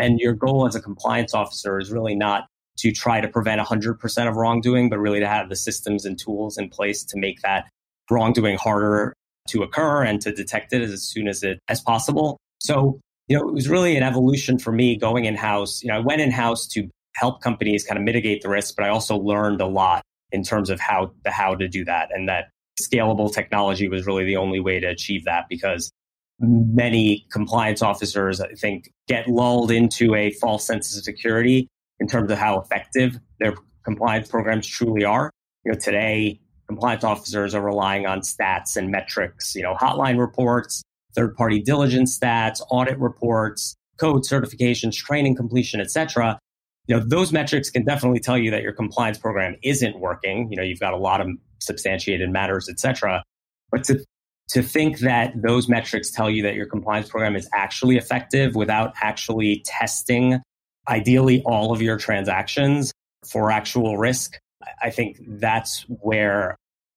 And 0.00 0.18
your 0.18 0.34
goal 0.34 0.66
as 0.66 0.74
a 0.74 0.80
compliance 0.80 1.34
officer 1.34 1.78
is 1.78 1.90
really 1.90 2.14
not 2.14 2.46
to 2.78 2.92
try 2.92 3.20
to 3.20 3.28
prevent 3.28 3.60
100% 3.60 4.28
of 4.28 4.36
wrongdoing, 4.36 4.90
but 4.90 4.98
really 4.98 5.20
to 5.20 5.28
have 5.28 5.48
the 5.48 5.56
systems 5.56 6.04
and 6.04 6.18
tools 6.18 6.58
in 6.58 6.68
place 6.68 7.04
to 7.04 7.18
make 7.18 7.40
that 7.42 7.66
wrongdoing 8.10 8.58
harder 8.58 9.14
to 9.48 9.62
occur 9.62 10.02
and 10.02 10.20
to 10.20 10.32
detect 10.32 10.72
it 10.72 10.82
as 10.82 11.02
soon 11.02 11.28
as 11.28 11.42
it 11.42 11.60
as 11.68 11.80
possible. 11.80 12.36
So, 12.60 13.00
you 13.28 13.38
know, 13.38 13.48
it 13.48 13.54
was 13.54 13.68
really 13.68 13.96
an 13.96 14.02
evolution 14.02 14.58
for 14.58 14.72
me 14.72 14.96
going 14.96 15.24
in 15.24 15.36
house. 15.36 15.82
You 15.82 15.88
know, 15.88 15.96
I 15.96 16.00
went 16.00 16.20
in 16.20 16.30
house 16.30 16.66
to 16.68 16.88
help 17.14 17.40
companies 17.40 17.84
kind 17.84 17.98
of 17.98 18.04
mitigate 18.04 18.42
the 18.42 18.48
risk, 18.48 18.74
but 18.76 18.84
I 18.84 18.88
also 18.88 19.16
learned 19.16 19.60
a 19.60 19.66
lot 19.66 20.02
in 20.32 20.42
terms 20.42 20.70
of 20.70 20.80
how 20.80 21.12
the 21.24 21.30
how 21.30 21.54
to 21.54 21.68
do 21.68 21.84
that 21.84 22.10
and 22.12 22.28
that 22.28 22.48
scalable 22.80 23.32
technology 23.32 23.88
was 23.88 24.06
really 24.06 24.24
the 24.24 24.36
only 24.36 24.60
way 24.60 24.80
to 24.80 24.86
achieve 24.86 25.24
that 25.24 25.44
because 25.48 25.90
many 26.38 27.26
compliance 27.30 27.82
officers 27.82 28.40
I 28.40 28.52
think 28.52 28.90
get 29.08 29.28
lulled 29.28 29.70
into 29.70 30.14
a 30.14 30.32
false 30.32 30.66
sense 30.66 30.96
of 30.96 31.02
security 31.02 31.68
in 31.98 32.06
terms 32.06 32.30
of 32.30 32.38
how 32.38 32.60
effective 32.60 33.18
their 33.40 33.54
compliance 33.84 34.28
programs 34.28 34.66
truly 34.66 35.04
are. 35.04 35.30
You 35.64 35.72
know, 35.72 35.78
today 35.78 36.40
compliance 36.68 37.04
officers 37.04 37.54
are 37.54 37.62
relying 37.62 38.06
on 38.06 38.20
stats 38.20 38.76
and 38.76 38.90
metrics, 38.90 39.54
you 39.54 39.62
know, 39.62 39.74
hotline 39.74 40.18
reports, 40.18 40.82
third 41.14 41.34
party 41.36 41.60
diligence 41.60 42.18
stats, 42.18 42.60
audit 42.70 42.98
reports, 42.98 43.74
code 43.98 44.22
certifications, 44.22 44.94
training 44.94 45.36
completion, 45.36 45.80
etc. 45.80 46.38
You 46.86 46.96
know, 46.96 47.02
those 47.04 47.32
metrics 47.32 47.70
can 47.70 47.84
definitely 47.84 48.20
tell 48.20 48.38
you 48.38 48.50
that 48.52 48.62
your 48.62 48.72
compliance 48.72 49.18
program 49.18 49.56
isn't 49.62 49.98
working. 49.98 50.50
You 50.50 50.56
know, 50.56 50.62
you've 50.62 50.80
got 50.80 50.92
a 50.92 50.98
lot 50.98 51.20
of 51.20 51.28
substantiated 51.58 52.30
matters, 52.30 52.68
etc. 52.68 53.22
But 53.70 53.84
to 53.84 54.04
to 54.50 54.62
think 54.62 55.00
that 55.00 55.32
those 55.34 55.68
metrics 55.68 56.10
tell 56.10 56.30
you 56.30 56.42
that 56.44 56.54
your 56.54 56.66
compliance 56.66 57.08
program 57.08 57.34
is 57.34 57.48
actually 57.52 57.96
effective 57.96 58.54
without 58.54 58.94
actually 59.02 59.62
testing 59.64 60.40
ideally 60.88 61.42
all 61.44 61.72
of 61.72 61.82
your 61.82 61.96
transactions 61.96 62.92
for 63.28 63.50
actual 63.50 63.98
risk 63.98 64.38
I 64.82 64.90
think 64.90 65.18
that's 65.26 65.84
where 65.88 66.56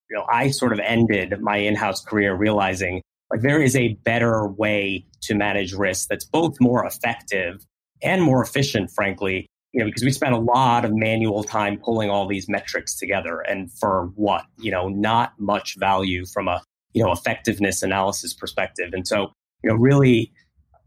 you 0.10 0.18
know 0.18 0.26
I 0.30 0.52
sort 0.52 0.74
of 0.74 0.80
ended 0.80 1.40
my 1.42 1.58
in-house 1.58 2.04
career 2.04 2.36
realizing 2.36 3.02
like 3.32 3.42
there 3.42 3.62
is 3.62 3.76
a 3.76 3.94
better 4.04 4.48
way 4.48 5.06
to 5.22 5.36
manage 5.36 5.74
risk 5.74 6.08
that's 6.08 6.26
both 6.26 6.56
more 6.60 6.86
effective 6.86 7.66
and 8.02 8.22
more 8.22 8.44
efficient 8.44 8.92
frankly 8.92 9.48
you 9.74 9.80
know 9.80 9.86
because 9.86 10.04
we 10.04 10.12
spent 10.12 10.34
a 10.34 10.40
lot 10.40 10.86
of 10.86 10.92
manual 10.94 11.44
time 11.44 11.78
pulling 11.78 12.10
all 12.10 12.28
these 12.28 12.50
metrics 12.50 12.96
together 12.98 13.42
and 13.42 13.72
for 13.72 14.12
what? 14.16 14.46
You 14.58 14.72
know 14.72 14.90
not 14.90 15.34
much 15.40 15.76
value 15.78 16.26
from 16.26 16.48
a 16.48 16.62
you 16.94 17.04
know 17.04 17.12
effectiveness 17.12 17.82
analysis 17.84 18.34
perspective. 18.34 18.92
And 18.94 19.08
so 19.08 19.32
you 19.64 19.70
know 19.70 19.76
really 19.76 20.32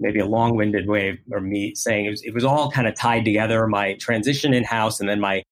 maybe 0.00 0.18
a 0.18 0.26
long-winded 0.26 0.88
way 0.88 1.10
of 1.10 1.18
or 1.30 1.40
me 1.40 1.74
saying 1.74 2.06
it 2.06 2.10
was, 2.10 2.22
it 2.22 2.34
was 2.34 2.44
all 2.44 2.70
kind 2.70 2.88
of 2.88 2.94
tied 2.96 3.24
together 3.24 3.66
my 3.66 3.94
transition 3.94 4.52
in-house 4.52 4.98
and 4.98 5.08
then 5.08 5.20
my 5.20 5.42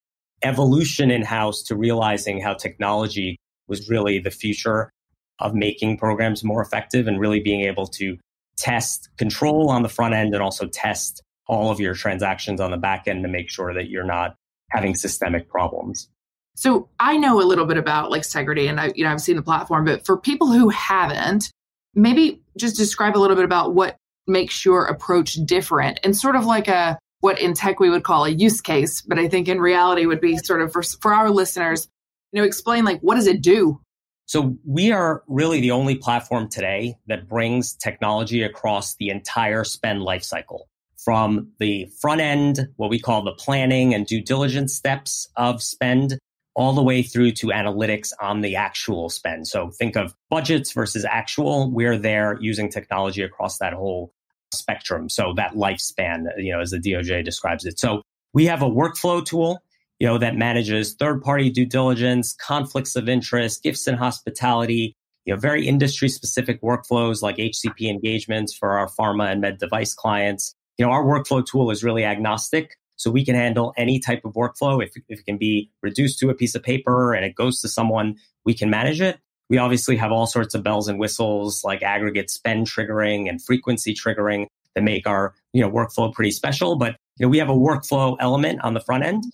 evolution 0.43 1.11
in 1.11 1.23
house 1.23 1.63
to 1.63 1.77
realizing 1.77 2.41
how 2.41 2.55
technology 2.55 3.37
was 3.69 3.89
really 3.89 4.19
the 4.19 4.31
future 4.31 4.91
of 5.39 5.55
making 5.55 5.97
programs 5.97 6.43
more 6.45 6.61
effective 6.61 7.07
and 7.07 7.21
really 7.21 7.41
being 7.41 7.63
able 7.63 7.87
to 7.87 8.17
test 8.57 9.09
control 9.17 9.71
on 9.71 9.83
the 9.83 9.89
front 9.89 10.15
end 10.15 10.35
and 10.35 10.43
also 10.43 10.67
test 10.67 11.23
all 11.51 11.73
of 11.73 11.81
your 11.81 11.95
transactions 11.95 12.61
on 12.61 12.71
the 12.71 12.77
back 12.77 13.09
end 13.09 13.25
to 13.25 13.29
make 13.29 13.51
sure 13.51 13.75
that 13.75 13.91
you're 13.91 14.05
not 14.05 14.37
having 14.71 14.95
systemic 14.95 15.49
problems. 15.49 16.09
So 16.55 16.89
I 17.01 17.17
know 17.17 17.41
a 17.41 17.43
little 17.43 17.67
bit 17.67 17.77
about 17.77 18.13
Lextegrity 18.13 18.71
and 18.71 18.81
I, 18.81 18.93
you 18.95 19.03
know, 19.03 19.11
I've 19.11 19.21
seen 19.21 19.35
the 19.35 19.43
platform, 19.43 19.85
but 19.85 20.07
for 20.07 20.17
people 20.17 20.47
who 20.47 20.69
haven't, 20.69 21.51
maybe 21.93 22.41
just 22.57 22.77
describe 22.77 23.17
a 23.17 23.19
little 23.19 23.35
bit 23.35 23.45
about 23.45 23.75
what 23.75 23.97
makes 24.29 24.65
your 24.65 24.85
approach 24.85 25.35
different 25.45 25.99
and 26.05 26.17
sort 26.17 26.37
of 26.37 26.47
like 26.47 26.69
a 26.69 26.97
what 27.19 27.41
in 27.41 27.53
tech 27.53 27.81
we 27.81 27.91
would 27.91 28.05
call 28.05 28.25
a 28.27 28.31
use 28.31 28.61
case, 28.61 29.03
but 29.03 29.19
I 29.19 29.29
think 29.29 29.49
in 29.49 29.61
reality 29.61 30.07
would 30.07 30.21
be 30.21 30.37
sort 30.39 30.63
of 30.63 30.73
for, 30.73 30.83
for 30.83 31.13
our 31.13 31.31
listeners, 31.31 31.89
you 32.31 32.41
know, 32.41 32.47
explain 32.47 32.85
like 32.85 33.01
what 33.01 33.17
does 33.17 33.27
it 33.27 33.43
do? 33.43 33.81
So 34.27 34.57
we 34.65 34.93
are 34.93 35.25
really 35.27 35.61
the 35.61 35.73
only 35.73 35.97
platform 35.97 36.49
today 36.49 36.97
that 37.09 37.29
brings 37.29 37.75
technology 37.75 38.45
across 38.45 38.95
the 38.95 39.09
entire 39.09 39.65
spend 39.65 40.03
lifecycle 40.03 40.67
from 41.05 41.53
the 41.59 41.89
front 42.01 42.21
end, 42.21 42.69
what 42.77 42.91
we 42.91 42.99
call 42.99 43.23
the 43.23 43.33
planning 43.33 43.95
and 43.95 44.07
due 44.07 44.23
diligence 44.23 44.75
steps 44.75 45.29
of 45.37 45.63
spend, 45.63 46.19
all 46.55 46.73
the 46.73 46.83
way 46.83 47.03
through 47.03 47.33
to 47.33 47.47
analytics 47.49 48.13
on 48.21 48.41
the 48.41 48.57
actual 48.57 49.09
spend. 49.09 49.47
So 49.47 49.71
think 49.71 49.97
of 49.97 50.15
budgets 50.29 50.73
versus 50.73 51.05
actual. 51.05 51.71
We're 51.71 51.97
there 51.97 52.37
using 52.41 52.71
technology 52.71 53.23
across 53.23 53.59
that 53.59 53.73
whole 53.73 54.13
spectrum. 54.53 55.09
So 55.09 55.33
that 55.37 55.55
lifespan, 55.55 56.25
you 56.39 56.53
know, 56.53 56.61
as 56.61 56.71
the 56.71 56.79
DOJ 56.79 57.25
describes 57.25 57.65
it. 57.65 57.79
So 57.79 58.03
we 58.35 58.47
have 58.47 58.63
a 58.63 58.69
workflow 58.69 59.25
tool, 59.25 59.63
you 59.99 60.07
know, 60.07 60.19
that 60.19 60.37
manages 60.37 60.95
third 60.95 61.23
party 61.23 61.51
due 61.51 61.67
diligence, 61.67 62.35
conflicts 62.35 62.97
of 62.97 63.09
interest, 63.09 63.63
gifts 63.63 63.87
and 63.87 63.99
hospitality, 63.99 64.95
you 65.25 65.35
know, 65.35 65.41
very 65.41 65.67
industry 65.67 66.09
specific 66.09 66.61
workflows 66.63 67.23
like 67.23 67.37
HCP 67.37 67.89
engagements 67.89 68.55
for 68.55 68.79
our 68.79 68.89
pharma 68.89 69.31
and 69.31 69.41
med 69.41 69.59
device 69.59 69.95
clients. 69.95 70.55
You 70.81 70.87
know, 70.87 70.93
our 70.93 71.05
workflow 71.05 71.45
tool 71.45 71.71
is 71.71 71.85
really 71.85 72.07
agnostic. 72.07 72.79
So 72.97 73.11
we 73.11 73.23
can 73.23 73.35
handle 73.35 73.75
any 73.77 73.99
type 73.99 74.25
of 74.25 74.33
workflow. 74.33 74.83
If, 74.83 74.95
if 75.09 75.21
it 75.21 75.27
can 75.27 75.37
be 75.37 75.71
reduced 75.83 76.19
to 76.21 76.31
a 76.31 76.35
piece 76.35 76.55
of 76.55 76.63
paper 76.63 77.13
and 77.13 77.23
it 77.23 77.35
goes 77.35 77.61
to 77.61 77.69
someone, 77.69 78.17
we 78.47 78.55
can 78.55 78.71
manage 78.71 79.03
it. 79.03 79.19
We 79.51 79.59
obviously 79.59 79.97
have 79.97 80.11
all 80.11 80.27
sorts 80.27 80.55
of 80.55 80.63
bells 80.63 80.89
and 80.89 80.99
whistles 80.99 81.63
like 81.65 81.83
aggregate 81.83 82.31
spend 82.31 82.67
triggering 82.67 83.29
and 83.29 83.45
frequency 83.45 83.93
triggering 83.93 84.47
that 84.75 84.83
make 84.83 85.07
our 85.07 85.35
you 85.53 85.61
know 85.61 85.71
workflow 85.71 86.15
pretty 86.15 86.31
special. 86.31 86.77
But 86.77 86.97
you 87.19 87.27
know, 87.27 87.29
we 87.29 87.37
have 87.37 87.51
a 87.51 87.55
workflow 87.55 88.17
element 88.19 88.63
on 88.63 88.73
the 88.73 88.81
front 88.81 89.05
end. 89.05 89.25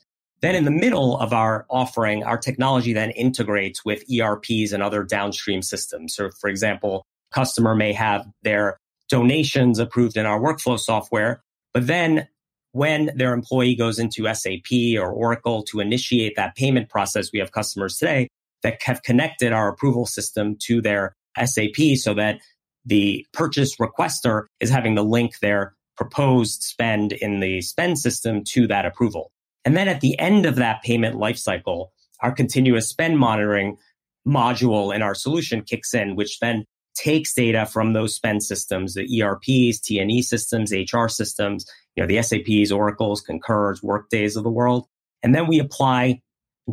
Then 0.43 0.57
in 0.57 0.65
the 0.65 0.73
middle 0.73 1.17
of 1.17 1.33
our 1.33 1.65
offering, 1.71 2.25
our 2.25 2.39
technology 2.39 2.93
then 2.93 3.13
integrates 3.13 3.85
with 3.85 4.03
ERPs 4.11 4.73
and 4.73 4.83
other 4.83 5.05
downstream 5.05 5.63
systems. 5.63 6.17
So 6.17 6.29
for 6.41 6.51
example, 6.51 7.07
customer 7.31 7.77
may 7.77 7.93
have 7.93 8.27
their 8.43 8.79
donations 9.09 9.79
approved 9.79 10.17
in 10.17 10.27
our 10.27 10.41
workflow 10.41 10.79
software, 10.79 11.43
but 11.73 11.87
then 11.87 12.29
when 12.73 13.11
their 13.17 13.33
employee 13.33 13.75
goes 13.75 13.99
into 13.99 14.33
SAP 14.35 14.99
or 14.99 15.11
Oracle 15.11 15.63
to 15.63 15.81
initiate 15.81 16.37
that 16.37 16.57
payment 16.57 16.91
process, 16.91 17.31
we 17.33 17.39
have 17.39 17.53
customers 17.53 17.97
today 17.97 18.29
that 18.63 18.83
have 18.83 19.03
connected 19.03 19.53
our 19.53 19.69
approval 19.69 20.05
system 20.05 20.57
to 20.61 20.83
their 20.83 21.15
SAP 21.43 21.97
so 21.97 22.13
that 22.15 22.41
the 22.85 23.27
purchase 23.33 23.77
requester 23.77 24.45
is 24.61 24.71
having 24.71 24.95
to 24.97 25.03
link 25.03 25.39
their 25.39 25.75
proposed 25.97 26.63
spend 26.63 27.13
in 27.13 27.41
the 27.41 27.63
spend 27.63 27.99
system 27.99 28.45
to 28.45 28.67
that 28.67 28.85
approval. 28.85 29.31
And 29.65 29.77
then 29.77 29.89
at 29.89 30.01
the 30.01 30.19
end 30.19 30.47
of 30.47 30.57
that 30.57 30.83
payment 30.83 31.17
lifecycle, 31.17 31.89
our 32.21 32.33
continuous 32.33 32.89
spend 32.89 33.19
monitoring 33.19 33.79
module 34.27 34.95
in 34.95 35.03
our 35.03 35.15
solution 35.15 35.63
kicks 35.63 35.95
in, 35.95 36.15
which 36.15 36.41
then 36.41 36.65
takes 36.97 37.35
data 37.35 37.67
from 37.67 37.93
those 37.93 38.15
spend 38.15 38.43
systems, 38.43 38.95
the 38.95 39.23
ERPs, 39.23 39.81
T&E 39.81 40.23
systems, 40.23 40.73
HR 40.73 41.09
systems, 41.09 41.67
you 41.95 42.03
know, 42.03 42.07
the 42.07 42.23
SAPs, 42.23 42.73
Oracles, 42.73 43.21
Concurs, 43.21 43.83
Workdays 43.83 44.37
of 44.37 44.45
the 44.45 44.51
world. 44.51 44.87
And 45.23 45.35
then 45.35 45.47
we 45.47 45.59
apply 45.59 46.23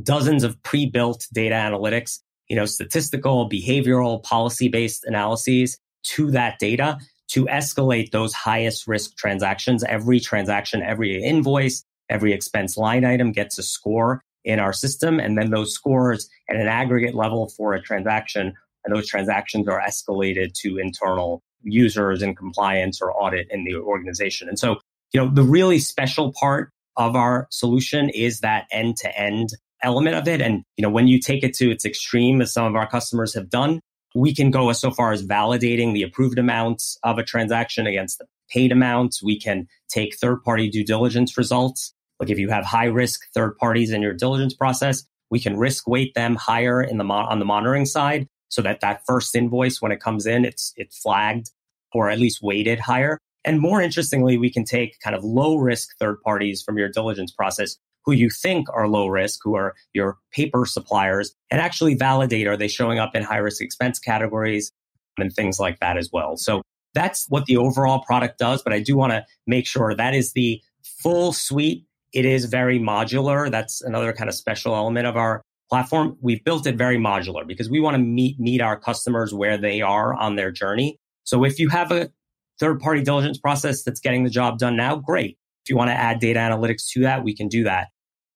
dozens 0.01 0.43
of 0.43 0.61
pre-built 0.63 1.27
data 1.31 1.55
analytics, 1.55 2.19
you 2.47 2.55
know, 2.55 2.65
statistical, 2.65 3.49
behavioral, 3.49 4.23
policy-based 4.23 5.05
analyses 5.05 5.77
to 6.03 6.31
that 6.31 6.59
data 6.59 6.97
to 7.29 7.45
escalate 7.45 8.11
those 8.11 8.33
highest 8.33 8.87
risk 8.87 9.15
transactions. 9.17 9.83
Every 9.83 10.19
transaction, 10.19 10.81
every 10.81 11.23
invoice, 11.23 11.83
every 12.09 12.33
expense 12.33 12.77
line 12.77 13.05
item 13.05 13.31
gets 13.31 13.57
a 13.57 13.63
score 13.63 14.21
in 14.43 14.59
our 14.59 14.73
system. 14.73 15.19
And 15.19 15.37
then 15.37 15.51
those 15.51 15.73
scores 15.73 16.29
at 16.49 16.57
an 16.57 16.67
aggregate 16.67 17.15
level 17.15 17.49
for 17.49 17.73
a 17.73 17.81
transaction, 17.81 18.53
and 18.83 18.95
those 18.95 19.07
transactions 19.07 19.67
are 19.67 19.81
escalated 19.81 20.53
to 20.61 20.77
internal 20.77 21.41
users 21.61 22.21
and 22.21 22.35
compliance 22.37 23.01
or 23.01 23.11
audit 23.11 23.47
in 23.49 23.63
the 23.63 23.75
organization. 23.75 24.49
And 24.49 24.59
so, 24.59 24.77
you 25.13 25.21
know, 25.21 25.29
the 25.33 25.43
really 25.43 25.79
special 25.79 26.33
part 26.33 26.69
of 26.97 27.15
our 27.15 27.47
solution 27.51 28.09
is 28.09 28.39
that 28.41 28.65
end 28.71 28.97
to 28.97 29.17
end 29.17 29.49
element 29.81 30.15
of 30.15 30.27
it. 30.27 30.41
And, 30.41 30.63
you 30.77 30.81
know, 30.81 30.89
when 30.89 31.07
you 31.07 31.19
take 31.19 31.43
it 31.43 31.53
to 31.55 31.71
its 31.71 31.85
extreme, 31.85 32.41
as 32.41 32.53
some 32.53 32.65
of 32.65 32.75
our 32.75 32.87
customers 32.89 33.33
have 33.33 33.49
done, 33.49 33.79
we 34.15 34.33
can 34.35 34.51
go 34.51 34.69
as 34.69 34.79
so 34.79 34.91
far 34.91 35.11
as 35.11 35.25
validating 35.25 35.93
the 35.93 36.03
approved 36.03 36.37
amounts 36.37 36.97
of 37.03 37.17
a 37.17 37.23
transaction 37.23 37.87
against 37.87 38.19
the 38.19 38.25
paid 38.49 38.71
amounts. 38.71 39.23
We 39.23 39.39
can 39.39 39.67
take 39.89 40.15
third 40.15 40.43
party 40.43 40.69
due 40.69 40.85
diligence 40.85 41.37
results. 41.37 41.93
Like 42.19 42.29
if 42.29 42.37
you 42.37 42.49
have 42.49 42.63
high 42.63 42.85
risk 42.85 43.21
third 43.33 43.57
parties 43.57 43.91
in 43.91 44.01
your 44.01 44.13
diligence 44.13 44.53
process, 44.53 45.03
We 45.33 45.39
can 45.39 45.57
risk 45.57 45.87
weight 45.87 46.13
them 46.13 46.35
higher 46.35 46.79
in 46.79 46.99
the 46.99 47.03
mo- 47.03 47.25
on 47.27 47.39
the 47.39 47.45
monitoring 47.45 47.87
side 47.87 48.27
so 48.53 48.61
that 48.61 48.81
that 48.81 49.05
first 49.05 49.35
invoice 49.35 49.81
when 49.81 49.91
it 49.91 49.99
comes 49.99 50.25
in, 50.25 50.45
it's 50.45 50.73
it's 50.75 50.97
flagged 50.97 51.51
or 51.93 52.09
at 52.09 52.19
least 52.19 52.41
weighted 52.41 52.79
higher. 52.79 53.17
And 53.45 53.59
more 53.59 53.81
interestingly, 53.81 54.37
we 54.37 54.49
can 54.49 54.63
take 54.63 54.99
kind 54.99 55.15
of 55.15 55.23
low 55.23 55.57
risk 55.57 55.89
third 55.99 56.21
parties 56.21 56.61
from 56.61 56.77
your 56.77 56.89
diligence 56.89 57.31
process 57.31 57.77
who 58.05 58.11
you 58.11 58.29
think 58.29 58.67
are 58.73 58.87
low 58.87 59.07
risk, 59.07 59.39
who 59.43 59.55
are 59.55 59.73
your 59.93 60.17
paper 60.31 60.65
suppliers, 60.65 61.33
and 61.49 61.61
actually 61.61 61.95
validate 61.95 62.47
are 62.47 62.57
they 62.57 62.67
showing 62.67 62.99
up 62.99 63.15
in 63.15 63.23
high 63.23 63.37
risk 63.37 63.61
expense 63.61 63.97
categories 63.97 64.71
and 65.17 65.33
things 65.33 65.59
like 65.59 65.79
that 65.79 65.97
as 65.97 66.09
well. 66.11 66.37
So 66.37 66.61
that's 66.93 67.25
what 67.29 67.45
the 67.45 67.57
overall 67.57 68.03
product 68.05 68.37
does. 68.39 68.61
But 68.61 68.73
I 68.73 68.79
do 68.79 68.95
want 68.95 69.13
to 69.13 69.25
make 69.47 69.65
sure 69.65 69.95
that 69.95 70.13
is 70.13 70.33
the 70.33 70.61
full 70.83 71.33
suite. 71.33 71.85
It 72.13 72.25
is 72.25 72.45
very 72.45 72.79
modular. 72.79 73.49
That's 73.49 73.81
another 73.81 74.13
kind 74.13 74.29
of 74.29 74.35
special 74.35 74.75
element 74.75 75.07
of 75.07 75.15
our 75.17 75.41
platform. 75.73 76.15
We've 76.21 76.43
built 76.43 76.67
it 76.67 76.75
very 76.75 76.99
modular 76.99 77.47
because 77.47 77.67
we 77.67 77.79
want 77.79 77.95
to 77.95 77.97
meet, 77.97 78.39
meet 78.39 78.61
our 78.61 78.79
customers 78.79 79.33
where 79.33 79.57
they 79.57 79.81
are 79.81 80.13
on 80.13 80.35
their 80.35 80.51
journey. 80.51 80.99
So 81.23 81.43
if 81.43 81.57
you 81.57 81.67
have 81.69 81.91
a 81.91 82.11
third 82.59 82.79
party 82.79 83.01
diligence 83.01 83.39
process 83.39 83.81
that's 83.81 83.99
getting 83.99 84.23
the 84.23 84.29
job 84.29 84.59
done 84.59 84.77
now, 84.77 84.97
great. 84.97 85.35
If 85.65 85.71
you 85.71 85.75
want 85.75 85.89
to 85.89 85.95
add 85.95 86.19
data 86.19 86.39
analytics 86.39 86.87
to 86.91 86.99
that, 87.01 87.23
we 87.23 87.35
can 87.35 87.47
do 87.47 87.63
that. 87.63 87.87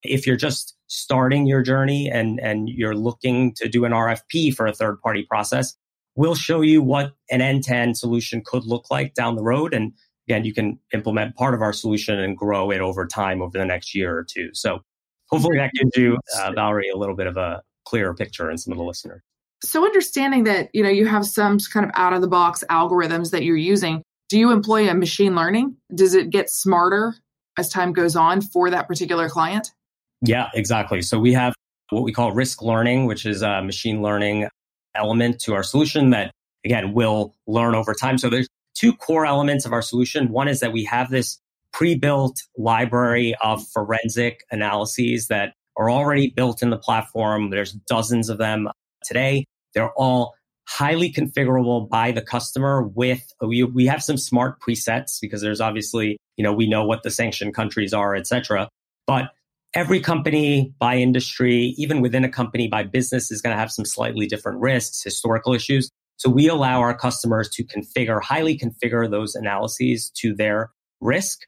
If 0.02 0.26
you're 0.26 0.36
just 0.36 0.76
starting 0.88 1.46
your 1.46 1.62
journey 1.62 2.10
and, 2.10 2.40
and 2.40 2.70
you're 2.70 2.96
looking 2.96 3.54
to 3.58 3.70
do 3.70 3.86
an 3.86 3.92
RFP 3.92 4.56
for 4.56 4.66
a 4.66 4.74
third 4.74 5.00
party 5.02 5.22
process, 5.22 5.76
we'll 6.16 6.34
show 6.34 6.62
you 6.62 6.82
what 6.82 7.14
an 7.30 7.42
end 7.42 7.66
to 7.66 7.76
end 7.76 8.00
solution 8.00 8.42
could 8.44 8.66
look 8.66 8.90
like 8.90 9.14
down 9.14 9.36
the 9.36 9.44
road. 9.44 9.76
And 9.76 9.94
again, 10.28 10.44
you 10.44 10.56
can 10.56 10.80
implement 10.92 11.36
part 11.36 11.54
of 11.54 11.62
our 11.62 11.74
solution 11.74 12.18
and 12.18 12.36
grow 12.36 12.72
it 12.72 12.82
over 12.82 13.06
time 13.06 13.44
over 13.44 13.60
the 13.60 13.66
next 13.66 13.94
year 13.94 14.18
or 14.18 14.24
two. 14.24 14.50
So 14.54 14.82
hopefully 15.30 15.58
that 15.58 15.72
gives 15.74 15.96
you, 15.96 16.18
uh, 16.38 16.52
Valerie, 16.54 16.90
a 16.90 16.98
little 16.98 17.16
bit 17.16 17.28
of 17.28 17.38
a 17.38 17.62
clearer 17.86 18.14
picture 18.14 18.50
and 18.50 18.60
some 18.60 18.72
of 18.72 18.78
the 18.78 18.84
listeners. 18.84 19.22
So 19.64 19.84
understanding 19.84 20.44
that, 20.44 20.70
you 20.74 20.84
know, 20.84 20.90
you 20.90 21.08
have 21.08 21.26
some 21.26 21.58
kind 21.60 21.86
of 21.86 21.92
out 21.96 22.14
of 22.14 22.22
the 22.22 22.28
box 22.28 22.64
algorithms 22.70 23.32
that 23.32 23.44
you're 23.44 23.58
using, 23.58 24.04
do 24.30 24.38
you 24.38 24.52
employ 24.52 24.90
a 24.90 24.94
machine 24.94 25.36
learning? 25.36 25.78
Does 25.94 26.14
it 26.14 26.30
get 26.30 26.50
smarter 26.50 27.16
as 27.58 27.70
time 27.70 27.94
goes 27.94 28.16
on 28.16 28.42
for 28.42 28.70
that 28.70 28.88
particular 28.88 29.30
client? 29.30 29.72
Yeah, 30.22 30.50
exactly. 30.54 31.02
So 31.02 31.18
we 31.20 31.34
have 31.34 31.54
what 31.90 32.04
we 32.04 32.12
call 32.12 32.32
risk 32.32 32.62
learning, 32.62 33.06
which 33.06 33.26
is 33.26 33.42
a 33.42 33.62
machine 33.62 34.02
learning 34.02 34.48
element 34.96 35.40
to 35.42 35.54
our 35.54 35.64
solution 35.64 36.10
that 36.12 36.32
again 36.66 36.94
will 36.94 37.36
learn 37.48 37.76
over 37.76 37.94
time. 37.94 38.18
So 38.18 38.30
there's 38.30 38.48
two 38.76 38.94
core 38.94 39.26
elements 39.26 39.66
of 39.66 39.74
our 39.74 39.82
solution. 39.82 40.30
One 40.32 40.48
is 40.48 40.60
that 40.60 40.74
we 40.74 40.84
have 40.86 41.10
this 41.10 41.40
pre-built 41.78 42.42
library 42.58 43.36
of 43.40 43.64
forensic 43.68 44.44
analyses 44.50 45.28
that 45.28 45.54
are 45.78 45.92
already 45.92 46.32
built 46.32 46.64
in 46.64 46.72
the 46.72 46.78
platform. 46.78 47.52
There's 47.52 47.72
dozens 47.72 48.30
of 48.30 48.40
them 48.40 48.68
today. 49.04 49.46
They're 49.76 49.92
all 49.92 50.34
highly 50.68 51.14
configurable 51.14 51.88
by 51.88 52.12
the 52.12 52.22
customer 52.22 52.82
with 52.82 53.32
we, 53.42 53.64
we 53.64 53.86
have 53.86 54.04
some 54.04 54.18
smart 54.18 54.60
presets 54.60 55.22
because 55.22 55.42
there's 55.42 55.62
obviously 55.62 56.18
you 56.36 56.44
know 56.44 56.52
we 56.52 56.68
know 56.68 56.84
what 56.84 57.04
the 57.04 57.12
sanctioned 57.12 57.54
countries 57.54 57.94
are 57.94 58.16
etc 58.16 58.68
but 59.06 59.32
every 59.74 60.02
company 60.02 60.74
by 60.78 60.98
industry 60.98 61.74
even 61.78 62.02
within 62.02 62.26
a 62.26 62.30
company 62.30 62.68
by 62.68 62.84
business 62.84 63.32
is 63.32 63.42
going 63.42 63.56
to 63.56 63.58
have 63.58 63.72
some 63.72 63.86
slightly 63.86 64.26
different 64.26 64.60
risks 64.60 65.02
historical 65.02 65.54
issues 65.54 65.90
so 66.18 66.30
we 66.30 66.50
allow 66.50 66.82
our 66.82 66.94
customers 66.94 67.48
to 67.48 67.64
configure 67.64 68.22
highly 68.22 68.58
configure 68.58 69.10
those 69.10 69.36
analyses 69.36 70.12
to 70.18 70.36
their 70.36 70.70
risk 71.00 71.44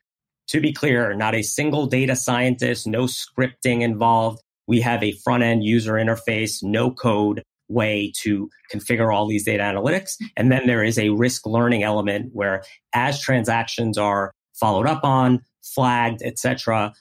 to 0.50 0.60
be 0.60 0.74
clear 0.74 1.13
not 1.15 1.34
a 1.34 1.41
single 1.41 1.86
data 1.88 2.15
scientist 2.15 2.86
no 2.86 3.06
scripting 3.06 3.82
involved 3.82 4.41
we 4.68 4.82
have 4.82 5.01
a 5.01 5.13
front 5.24 5.44
end 5.44 5.63
user 5.63 5.94
interface 5.94 6.62
no 6.62 6.91
code 6.91 7.41
way 7.70 8.12
to 8.22 8.50
configure 8.74 9.13
all 9.13 9.27
these 9.27 9.46
data 9.46 9.63
analytics. 9.63 10.15
And 10.36 10.51
then 10.51 10.68
there 10.68 10.84
is 10.84 10.98
a 10.98 11.10
risk 11.10 11.46
learning 11.46 11.84
element 11.84 12.32
where 12.34 12.63
as 12.93 13.21
transactions 13.21 13.97
are 13.97 14.32
followed 14.54 14.88
up 14.88 15.04
on, 15.04 15.41
flagged, 15.62 16.21
etc., 16.24 16.93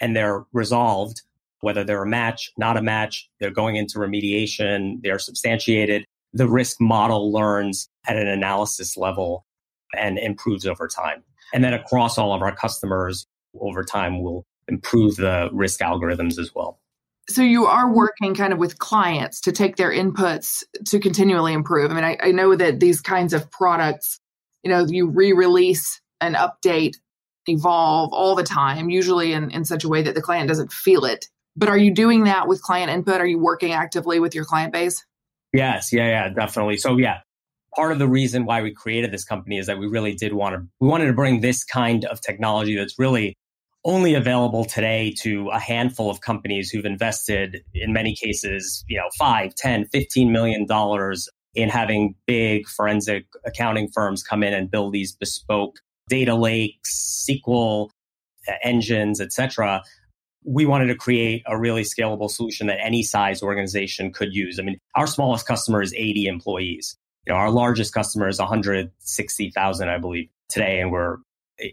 and 0.00 0.14
they're 0.14 0.44
resolved, 0.52 1.22
whether 1.60 1.84
they're 1.84 2.04
a 2.04 2.08
match, 2.08 2.50
not 2.56 2.76
a 2.76 2.82
match, 2.82 3.28
they're 3.38 3.50
going 3.50 3.76
into 3.76 3.98
remediation, 3.98 4.98
they're 5.02 5.18
substantiated, 5.18 6.04
the 6.32 6.48
risk 6.48 6.80
model 6.80 7.32
learns 7.32 7.88
at 8.06 8.16
an 8.16 8.28
analysis 8.28 8.96
level 8.96 9.44
and 9.96 10.18
improves 10.18 10.66
over 10.66 10.88
time. 10.88 11.22
And 11.52 11.64
then 11.64 11.74
across 11.74 12.18
all 12.18 12.32
of 12.32 12.42
our 12.42 12.54
customers 12.54 13.26
over 13.58 13.82
time 13.82 14.22
will 14.22 14.46
improve 14.68 15.16
the 15.16 15.48
risk 15.52 15.80
algorithms 15.80 16.38
as 16.38 16.50
well. 16.54 16.78
So 17.28 17.42
you 17.42 17.66
are 17.66 17.92
working 17.92 18.34
kind 18.34 18.52
of 18.52 18.58
with 18.58 18.78
clients 18.78 19.42
to 19.42 19.52
take 19.52 19.76
their 19.76 19.90
inputs 19.90 20.64
to 20.86 20.98
continually 20.98 21.52
improve. 21.52 21.90
I 21.90 21.94
mean, 21.94 22.04
I, 22.04 22.18
I 22.20 22.32
know 22.32 22.56
that 22.56 22.80
these 22.80 23.00
kinds 23.00 23.32
of 23.32 23.50
products, 23.50 24.18
you 24.62 24.70
know, 24.70 24.84
you 24.88 25.08
re-release 25.08 26.00
and 26.20 26.34
update, 26.34 26.94
evolve 27.46 28.12
all 28.12 28.34
the 28.34 28.42
time, 28.42 28.90
usually 28.90 29.32
in, 29.32 29.50
in 29.50 29.64
such 29.64 29.84
a 29.84 29.88
way 29.88 30.02
that 30.02 30.14
the 30.14 30.22
client 30.22 30.48
doesn't 30.48 30.72
feel 30.72 31.04
it. 31.04 31.26
But 31.56 31.68
are 31.68 31.78
you 31.78 31.92
doing 31.92 32.24
that 32.24 32.48
with 32.48 32.62
client 32.62 32.90
input? 32.90 33.20
Are 33.20 33.26
you 33.26 33.38
working 33.38 33.72
actively 33.72 34.20
with 34.20 34.34
your 34.34 34.44
client 34.44 34.72
base? 34.72 35.04
Yes, 35.52 35.92
yeah, 35.92 36.06
yeah, 36.06 36.28
definitely. 36.28 36.76
So 36.76 36.96
yeah, 36.96 37.20
part 37.74 37.92
of 37.92 37.98
the 37.98 38.08
reason 38.08 38.44
why 38.44 38.62
we 38.62 38.72
created 38.72 39.12
this 39.12 39.24
company 39.24 39.58
is 39.58 39.66
that 39.66 39.78
we 39.78 39.86
really 39.86 40.14
did 40.14 40.32
want 40.32 40.54
to 40.54 40.66
we 40.80 40.88
wanted 40.88 41.06
to 41.06 41.12
bring 41.12 41.40
this 41.40 41.64
kind 41.64 42.04
of 42.06 42.20
technology 42.20 42.76
that's 42.76 42.98
really 42.98 43.34
only 43.84 44.14
available 44.14 44.64
today 44.64 45.14
to 45.22 45.48
a 45.48 45.58
handful 45.58 46.10
of 46.10 46.20
companies 46.20 46.70
who've 46.70 46.84
invested 46.84 47.62
in 47.72 47.92
many 47.92 48.14
cases, 48.14 48.84
you 48.88 48.98
know, 48.98 49.08
5, 49.18 49.54
10, 49.54 49.86
15 49.86 50.32
million 50.32 50.66
dollars 50.66 51.28
in 51.54 51.68
having 51.68 52.14
big 52.26 52.68
forensic 52.68 53.26
accounting 53.44 53.88
firms 53.88 54.22
come 54.22 54.42
in 54.42 54.54
and 54.54 54.70
build 54.70 54.92
these 54.92 55.12
bespoke 55.12 55.80
data 56.08 56.34
lakes, 56.34 57.26
SQL 57.28 57.88
engines, 58.62 59.20
etc. 59.20 59.82
We 60.44 60.66
wanted 60.66 60.86
to 60.86 60.94
create 60.94 61.42
a 61.46 61.58
really 61.58 61.82
scalable 61.82 62.30
solution 62.30 62.66
that 62.68 62.78
any 62.84 63.02
size 63.02 63.42
organization 63.42 64.12
could 64.12 64.32
use. 64.32 64.58
I 64.58 64.62
mean, 64.62 64.78
our 64.94 65.06
smallest 65.06 65.46
customer 65.46 65.82
is 65.82 65.92
80 65.94 66.26
employees. 66.26 66.96
Know, 67.30 67.36
our 67.36 67.50
largest 67.50 67.94
customer 67.94 68.28
is 68.28 68.38
160,000, 68.38 69.88
I 69.88 69.98
believe, 69.98 70.28
today, 70.48 70.80
and 70.80 70.90
we're 70.90 71.18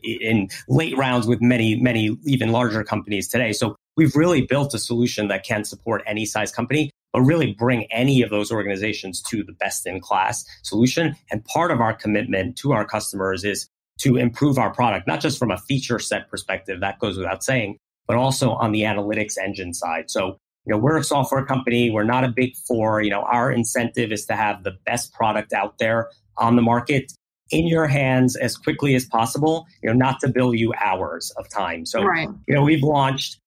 in 0.03 0.49
late 0.67 0.95
rounds 0.97 1.25
with 1.25 1.41
many, 1.41 1.75
many 1.75 2.15
even 2.25 2.51
larger 2.51 2.83
companies 2.83 3.27
today. 3.27 3.53
So 3.53 3.75
we've 3.95 4.15
really 4.15 4.41
built 4.41 4.73
a 4.75 4.79
solution 4.79 5.29
that 5.29 5.43
can 5.43 5.63
support 5.63 6.03
any 6.05 6.25
size 6.25 6.51
company, 6.51 6.91
but 7.11 7.21
really 7.21 7.53
bring 7.53 7.91
any 7.91 8.21
of 8.21 8.29
those 8.29 8.51
organizations 8.51 9.19
to 9.23 9.43
the 9.43 9.53
best 9.53 9.87
in 9.87 9.99
class 9.99 10.45
solution. 10.63 11.15
And 11.31 11.43
part 11.45 11.71
of 11.71 11.81
our 11.81 11.93
commitment 11.93 12.57
to 12.57 12.73
our 12.73 12.85
customers 12.85 13.43
is 13.43 13.67
to 14.01 14.15
improve 14.15 14.59
our 14.59 14.71
product, 14.71 15.07
not 15.07 15.21
just 15.21 15.39
from 15.39 15.49
a 15.49 15.57
feature 15.57 15.97
set 15.97 16.29
perspective, 16.29 16.81
that 16.81 16.99
goes 16.99 17.17
without 17.17 17.43
saying, 17.43 17.77
but 18.05 18.15
also 18.15 18.51
on 18.51 18.73
the 18.73 18.81
analytics 18.81 19.37
engine 19.43 19.73
side. 19.73 20.11
So, 20.11 20.37
you 20.67 20.73
know, 20.73 20.77
we're 20.77 20.97
a 20.97 21.03
software 21.03 21.45
company. 21.45 21.89
We're 21.89 22.03
not 22.03 22.25
a 22.25 22.27
big 22.27 22.57
four. 22.67 23.01
You 23.01 23.09
know, 23.09 23.21
our 23.21 23.49
incentive 23.49 24.11
is 24.11 24.25
to 24.25 24.35
have 24.35 24.63
the 24.63 24.77
best 24.85 25.13
product 25.13 25.53
out 25.53 25.77
there 25.77 26.09
on 26.37 26.57
the 26.57 26.61
market 26.61 27.13
in 27.51 27.67
your 27.67 27.87
hands 27.87 28.35
as 28.35 28.57
quickly 28.57 28.93
as 28.93 29.05
possible, 29.05 29.65
you 29.81 29.89
know, 29.89 29.95
not 29.95 30.19
to 30.19 30.27
bill 30.27 30.53
you 30.53 30.73
hours 30.73 31.31
of 31.37 31.49
time. 31.49 31.85
So, 31.85 32.03
right. 32.03 32.27
you 32.49 32.53
know, 32.53 32.63
we've 32.63 32.83
launched 32.83 33.39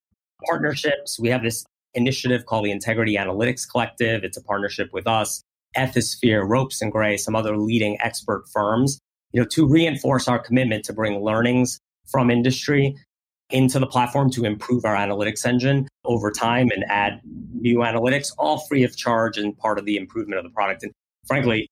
partnerships. 0.49 1.21
We 1.21 1.29
have 1.29 1.43
this 1.43 1.63
initiative 1.93 2.47
called 2.47 2.65
the 2.65 2.71
Integrity 2.71 3.17
Analytics 3.17 3.69
Collective. 3.71 4.25
It's 4.25 4.39
a 4.39 4.43
partnership 4.43 4.89
with 4.95 5.07
us, 5.07 5.43
Ethisphere, 5.77 6.49
Ropes 6.49 6.81
and 6.81 6.91
Gray, 6.91 7.19
some 7.19 7.37
other 7.37 7.59
leading 7.59 8.01
expert 8.01 8.45
firms, 8.51 8.99
you 9.33 9.43
know, 9.43 9.47
to 9.49 9.69
reinforce 9.69 10.27
our 10.27 10.39
commitment 10.39 10.87
to 10.87 10.95
bring 10.95 11.23
learnings 11.23 11.79
from 12.11 12.31
industry 12.31 12.97
into 13.53 13.79
the 13.79 13.87
platform 13.87 14.31
to 14.31 14.45
improve 14.45 14.85
our 14.85 14.95
analytics 14.95 15.45
engine 15.45 15.89
over 16.05 16.31
time 16.31 16.71
and 16.75 16.85
add 16.89 17.21
new 17.53 17.79
analytics, 17.79 18.33
all 18.39 18.59
free 18.69 18.83
of 18.83 18.97
charge 18.97 19.37
and 19.37 19.57
part 19.59 19.79
of 19.79 19.85
the 19.85 19.97
improvement 19.97 20.39
of 20.39 20.45
the 20.45 20.51
product. 20.51 20.83
And 20.83 20.93
frankly, 21.27 21.69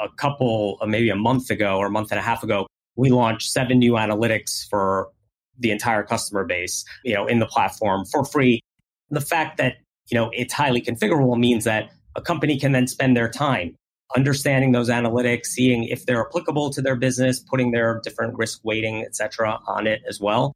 a 0.00 0.08
couple, 0.16 0.78
uh, 0.80 0.86
maybe 0.86 1.10
a 1.10 1.16
month 1.16 1.50
ago 1.50 1.78
or 1.78 1.86
a 1.86 1.90
month 1.90 2.10
and 2.10 2.18
a 2.18 2.22
half 2.22 2.42
ago, 2.42 2.66
we 2.96 3.10
launched 3.10 3.50
seven 3.50 3.78
new 3.78 3.92
analytics 3.92 4.68
for 4.68 5.08
the 5.58 5.70
entire 5.70 6.02
customer 6.02 6.44
base, 6.44 6.84
you 7.04 7.14
know, 7.14 7.26
in 7.26 7.38
the 7.38 7.46
platform 7.46 8.04
for 8.06 8.24
free. 8.24 8.60
The 9.10 9.20
fact 9.20 9.58
that, 9.58 9.76
you 10.10 10.16
know, 10.18 10.30
it's 10.32 10.52
highly 10.52 10.80
configurable 10.80 11.38
means 11.38 11.64
that 11.64 11.90
a 12.16 12.22
company 12.22 12.58
can 12.58 12.72
then 12.72 12.86
spend 12.86 13.16
their 13.16 13.28
time 13.28 13.76
understanding 14.16 14.72
those 14.72 14.88
analytics, 14.88 15.46
seeing 15.46 15.84
if 15.84 16.04
they're 16.04 16.26
applicable 16.26 16.70
to 16.70 16.82
their 16.82 16.96
business, 16.96 17.38
putting 17.38 17.70
their 17.70 18.00
different 18.02 18.36
risk 18.36 18.60
weighting, 18.64 19.02
et 19.02 19.14
cetera, 19.14 19.60
on 19.68 19.86
it 19.86 20.02
as 20.08 20.20
well. 20.20 20.52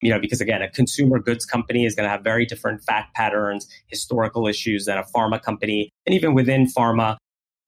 You 0.00 0.10
know, 0.10 0.20
because 0.20 0.40
again, 0.40 0.62
a 0.62 0.70
consumer 0.70 1.18
goods 1.18 1.44
company 1.44 1.84
is 1.84 1.94
going 1.94 2.04
to 2.04 2.10
have 2.10 2.22
very 2.22 2.46
different 2.46 2.84
fact 2.84 3.14
patterns, 3.14 3.66
historical 3.86 4.46
issues 4.46 4.84
than 4.84 4.96
a 4.96 5.02
pharma 5.02 5.42
company. 5.42 5.90
And 6.06 6.14
even 6.14 6.34
within 6.34 6.66
pharma, 6.66 7.16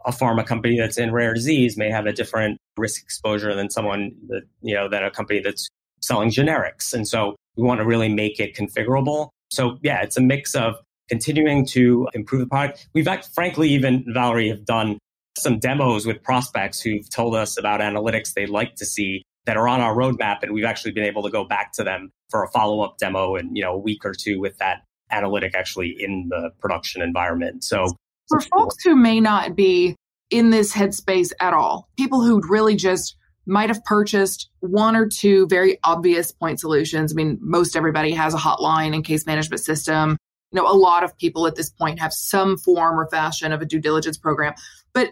a 0.07 0.13
pharma 0.13 0.47
company 0.47 0.79
that's 0.79 0.97
in 0.97 1.13
rare 1.13 1.35
disease 1.35 1.77
may 1.77 1.91
have 1.91 2.07
a 2.07 2.13
different 2.13 2.59
risk 2.77 3.03
exposure 3.03 3.55
than 3.55 3.69
someone 3.69 4.13
that, 4.29 4.43
you 4.63 4.75
know, 4.75 4.89
than 4.89 5.03
a 5.05 5.11
company 5.11 5.41
that's 5.41 5.69
selling 6.01 6.31
generics. 6.31 6.95
And 6.95 7.07
so 7.07 7.37
we 7.57 7.65
want 7.65 7.81
to 7.81 7.87
really 7.87 8.09
make 8.09 8.41
it 8.41 8.55
configurable. 8.55 9.29
So 9.51 9.79
yeah, 9.83 10.03
it's 10.03 10.17
a 10.17 10.21
mix 10.21 10.55
of 10.55 10.77
continuing 11.09 11.67
to 11.67 12.09
improve 12.15 12.41
the 12.41 12.47
product. 12.47 12.89
We've 12.95 13.09
frankly 13.35 13.69
even 13.71 14.05
Valerie 14.07 14.49
have 14.49 14.65
done 14.65 14.99
some 15.37 15.59
demos 15.59 16.07
with 16.07 16.23
prospects 16.23 16.81
who've 16.81 17.09
told 17.11 17.35
us 17.35 17.59
about 17.59 17.81
analytics 17.81 18.35
they'd 18.35 18.49
like 18.49 18.77
to 18.77 18.87
see 18.87 19.23
that 19.47 19.57
are 19.57 19.69
on 19.69 19.81
our 19.81 19.95
roadmap 19.95 20.43
and 20.43 20.53
we've 20.53 20.65
actually 20.65 20.93
been 20.93 21.05
able 21.05 21.23
to 21.23 21.31
go 21.31 21.45
back 21.45 21.73
to 21.73 21.85
them 21.85 22.13
for 22.29 22.45
a 22.45 22.49
follow-up 22.49 22.99
demo 22.99 23.37
in 23.37 23.55
you 23.55 23.63
know 23.63 23.73
a 23.73 23.79
week 23.79 24.05
or 24.05 24.15
two 24.15 24.39
with 24.41 24.57
that 24.59 24.83
analytic 25.11 25.55
actually 25.55 25.97
in 25.99 26.29
the 26.29 26.51
production 26.61 27.03
environment. 27.03 27.65
So 27.65 27.87
for 28.29 28.41
folks 28.41 28.77
who 28.85 28.95
may 28.95 29.21
not 29.21 29.57
be 29.57 29.97
in 30.31 30.51
this 30.51 30.73
headspace 30.73 31.33
at 31.41 31.53
all 31.53 31.89
people 31.97 32.23
who 32.23 32.41
really 32.49 32.77
just 32.77 33.17
might 33.47 33.69
have 33.69 33.85
purchased 33.85 34.49
one 34.61 34.95
or 34.95 35.09
two 35.09 35.47
very 35.49 35.79
obvious 35.83 36.31
point 36.31 36.61
solutions 36.61 37.13
i 37.13 37.17
mean 37.17 37.37
most 37.41 37.75
everybody 37.75 38.13
has 38.13 38.33
a 38.33 38.37
hotline 38.37 38.95
and 38.95 39.05
case 39.05 39.27
management 39.27 39.61
system. 39.61 40.17
You 40.53 40.61
know 40.61 40.71
a 40.71 40.75
lot 40.75 41.03
of 41.03 41.17
people 41.17 41.47
at 41.47 41.57
this 41.57 41.71
point 41.71 41.99
have 42.01 42.13
some 42.13 42.57
form 42.59 42.99
or 42.99 43.09
fashion 43.09 43.53
of 43.53 43.61
a 43.61 43.65
due 43.65 43.81
diligence 43.81 44.19
program. 44.19 44.55
But 44.93 45.11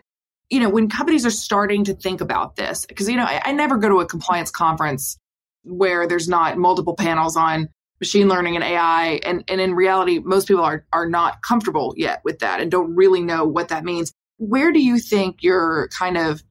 you 0.50 0.60
know, 0.60 0.70
when 0.70 0.88
companies 0.88 1.26
are 1.26 1.30
starting 1.30 1.84
to 1.84 1.94
think 1.94 2.20
about 2.20 2.56
this, 2.56 2.86
because, 2.86 3.08
you 3.08 3.16
know, 3.16 3.24
I, 3.24 3.42
I, 3.44 3.52
never 3.52 3.76
go 3.76 3.88
to 3.88 4.00
a 4.00 4.06
compliance 4.06 4.50
conference 4.50 5.18
where 5.62 6.06
there's 6.06 6.28
not 6.28 6.56
multiple 6.56 6.96
panels 6.96 7.36
on 7.36 7.68
machine 8.00 8.28
learning 8.28 8.54
and 8.54 8.64
AI. 8.64 9.20
And, 9.24 9.44
and 9.48 9.60
in 9.60 9.74
reality, 9.74 10.20
most 10.20 10.48
people 10.48 10.64
are, 10.64 10.86
are 10.92 11.08
not 11.08 11.42
comfortable 11.42 11.94
yet 11.96 12.22
with 12.24 12.38
that 12.38 12.60
and 12.60 12.70
don't 12.70 12.94
really 12.94 13.22
know 13.22 13.44
what 13.44 13.68
that 13.68 13.84
means. 13.84 14.12
Where 14.38 14.72
do 14.72 14.80
you 14.80 14.98
think 14.98 15.42
your 15.42 15.88
kind 15.88 16.16
of 16.16 16.42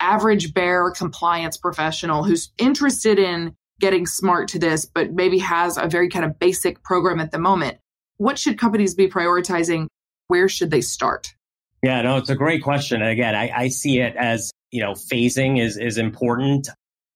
average 0.00 0.52
bear 0.52 0.90
compliance 0.90 1.56
professional 1.56 2.24
who's 2.24 2.52
interested 2.58 3.18
in 3.18 3.54
getting 3.80 4.06
smart 4.06 4.48
to 4.48 4.58
this, 4.58 4.86
but 4.86 5.12
maybe 5.12 5.38
has 5.38 5.76
a 5.76 5.86
very 5.86 6.08
kind 6.08 6.24
of 6.24 6.38
basic 6.38 6.82
program 6.82 7.20
at 7.20 7.30
the 7.30 7.38
moment, 7.38 7.78
what 8.16 8.38
should 8.38 8.58
companies 8.58 8.94
be 8.94 9.08
prioritizing? 9.08 9.86
Where 10.28 10.48
should 10.48 10.70
they 10.70 10.80
start? 10.80 11.34
Yeah, 11.82 12.02
no, 12.02 12.16
it's 12.16 12.30
a 12.30 12.34
great 12.34 12.62
question. 12.62 13.02
And 13.02 13.10
again, 13.10 13.34
I, 13.34 13.50
I 13.54 13.68
see 13.68 14.00
it 14.00 14.16
as, 14.16 14.50
you 14.70 14.82
know, 14.82 14.92
phasing 14.92 15.60
is 15.60 15.76
is 15.76 15.98
important. 15.98 16.68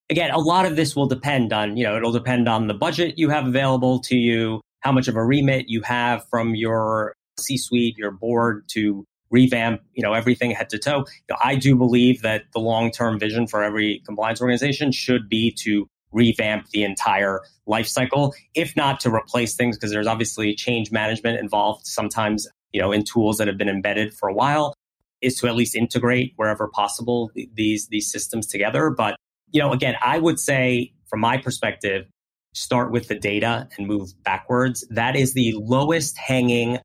Again, 0.09 0.31
a 0.31 0.39
lot 0.39 0.65
of 0.65 0.75
this 0.75 0.95
will 0.95 1.07
depend 1.07 1.53
on, 1.53 1.77
you 1.77 1.83
know, 1.83 1.95
it'll 1.97 2.11
depend 2.11 2.47
on 2.47 2.67
the 2.67 2.73
budget 2.73 3.17
you 3.17 3.29
have 3.29 3.47
available 3.47 3.99
to 4.01 4.15
you, 4.15 4.61
how 4.81 4.91
much 4.91 5.07
of 5.07 5.15
a 5.15 5.23
remit 5.23 5.65
you 5.67 5.81
have 5.81 6.25
from 6.29 6.53
your 6.53 7.13
C-suite, 7.39 7.97
your 7.97 8.11
board 8.11 8.65
to 8.71 9.05
revamp, 9.29 9.81
you 9.93 10.03
know, 10.03 10.13
everything 10.13 10.51
head 10.51 10.69
to 10.69 10.77
toe. 10.77 10.99
You 10.99 11.05
know, 11.31 11.37
I 11.43 11.55
do 11.55 11.75
believe 11.75 12.21
that 12.21 12.43
the 12.53 12.59
long-term 12.59 13.19
vision 13.19 13.47
for 13.47 13.63
every 13.63 14.01
compliance 14.05 14.41
organization 14.41 14.91
should 14.91 15.29
be 15.29 15.51
to 15.59 15.87
revamp 16.11 16.67
the 16.71 16.83
entire 16.83 17.39
life 17.65 17.87
cycle, 17.87 18.33
if 18.53 18.75
not 18.75 18.99
to 18.99 19.09
replace 19.09 19.55
things, 19.55 19.77
because 19.77 19.91
there's 19.91 20.07
obviously 20.07 20.53
change 20.53 20.91
management 20.91 21.39
involved 21.39 21.87
sometimes 21.87 22.47
you 22.73 22.81
know, 22.81 22.91
in 22.91 23.03
tools 23.03 23.37
that 23.37 23.47
have 23.47 23.57
been 23.57 23.69
embedded 23.69 24.13
for 24.13 24.29
a 24.29 24.33
while 24.33 24.73
is 25.21 25.35
to 25.35 25.47
at 25.47 25.55
least 25.55 25.75
integrate 25.75 26.33
wherever 26.35 26.67
possible 26.67 27.31
these 27.53 27.87
these 27.87 28.11
systems 28.11 28.47
together. 28.47 28.89
But 28.89 29.15
you 29.51 29.61
know, 29.61 29.71
again, 29.71 29.95
I 30.01 30.19
would 30.19 30.39
say 30.39 30.93
from 31.09 31.19
my 31.19 31.37
perspective, 31.37 32.05
start 32.53 32.91
with 32.91 33.07
the 33.07 33.15
data 33.15 33.67
and 33.77 33.87
move 33.87 34.11
backwards. 34.23 34.85
That 34.89 35.15
is 35.15 35.33
the 35.33 35.53
lowest 35.57 36.17
hanging, 36.17 36.79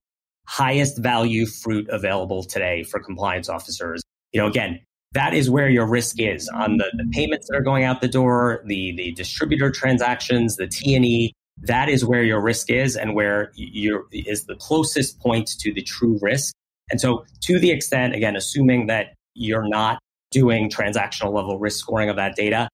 highest 0.47 0.99
value 0.99 1.47
fruit 1.47 1.89
available 1.89 2.43
today 2.43 2.83
for 2.85 3.01
compliance 3.01 3.49
officers. 3.49 4.03
You 4.33 4.41
know, 4.41 4.47
again, 4.47 4.81
that 5.13 5.33
is 5.33 5.49
where 5.49 5.69
your 5.69 5.87
risk 5.87 6.21
is 6.21 6.49
on 6.49 6.77
the, 6.77 6.91
the 6.97 7.09
payments 7.13 7.49
that 7.49 7.57
are 7.57 7.63
going 7.63 7.85
out 7.85 8.01
the 8.01 8.09
door, 8.09 8.63
the 8.67 8.95
the 8.97 9.13
distributor 9.13 9.71
transactions, 9.71 10.57
the 10.57 10.67
T 10.67 10.95
and 10.95 11.05
E, 11.05 11.33
that 11.63 11.89
is 11.89 12.05
where 12.05 12.23
your 12.23 12.41
risk 12.41 12.71
is 12.71 12.97
and 12.97 13.15
where 13.15 13.51
you 13.55 14.07
is 14.13 14.45
the 14.45 14.57
closest 14.57 15.21
point 15.21 15.49
to 15.61 15.73
the 15.73 15.83
true 15.83 16.19
risk. 16.21 16.55
And 16.91 17.01
so 17.01 17.25
to 17.43 17.59
the 17.59 17.71
extent, 17.71 18.15
again, 18.15 18.37
assuming 18.37 18.87
that 18.87 19.15
you're 19.35 19.67
not 19.67 19.99
doing 20.31 20.71
transactional 20.71 21.33
level 21.33 21.59
risk 21.59 21.79
scoring 21.79 22.11
of 22.11 22.17
that 22.17 22.37
data, 22.37 22.69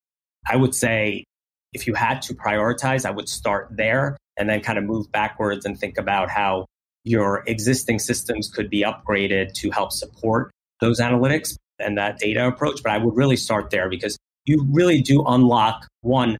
I 0.50 0.56
would 0.56 0.74
say 0.74 1.24
if 1.72 1.86
you 1.86 1.94
had 1.94 2.20
to 2.22 2.34
prioritize, 2.34 3.06
I 3.06 3.10
would 3.10 3.28
start 3.28 3.68
there 3.70 4.16
and 4.36 4.48
then 4.48 4.60
kind 4.60 4.78
of 4.78 4.84
move 4.84 5.10
backwards 5.12 5.64
and 5.64 5.78
think 5.78 5.98
about 5.98 6.30
how 6.30 6.66
your 7.04 7.42
existing 7.46 7.98
systems 7.98 8.48
could 8.48 8.70
be 8.70 8.82
upgraded 8.82 9.52
to 9.54 9.70
help 9.70 9.92
support 9.92 10.50
those 10.80 11.00
analytics 11.00 11.56
and 11.78 11.98
that 11.98 12.18
data 12.18 12.46
approach. 12.46 12.82
But 12.82 12.92
I 12.92 12.98
would 12.98 13.16
really 13.16 13.36
start 13.36 13.70
there 13.70 13.88
because 13.88 14.16
you 14.44 14.66
really 14.70 15.00
do 15.00 15.24
unlock 15.26 15.86
one, 16.00 16.36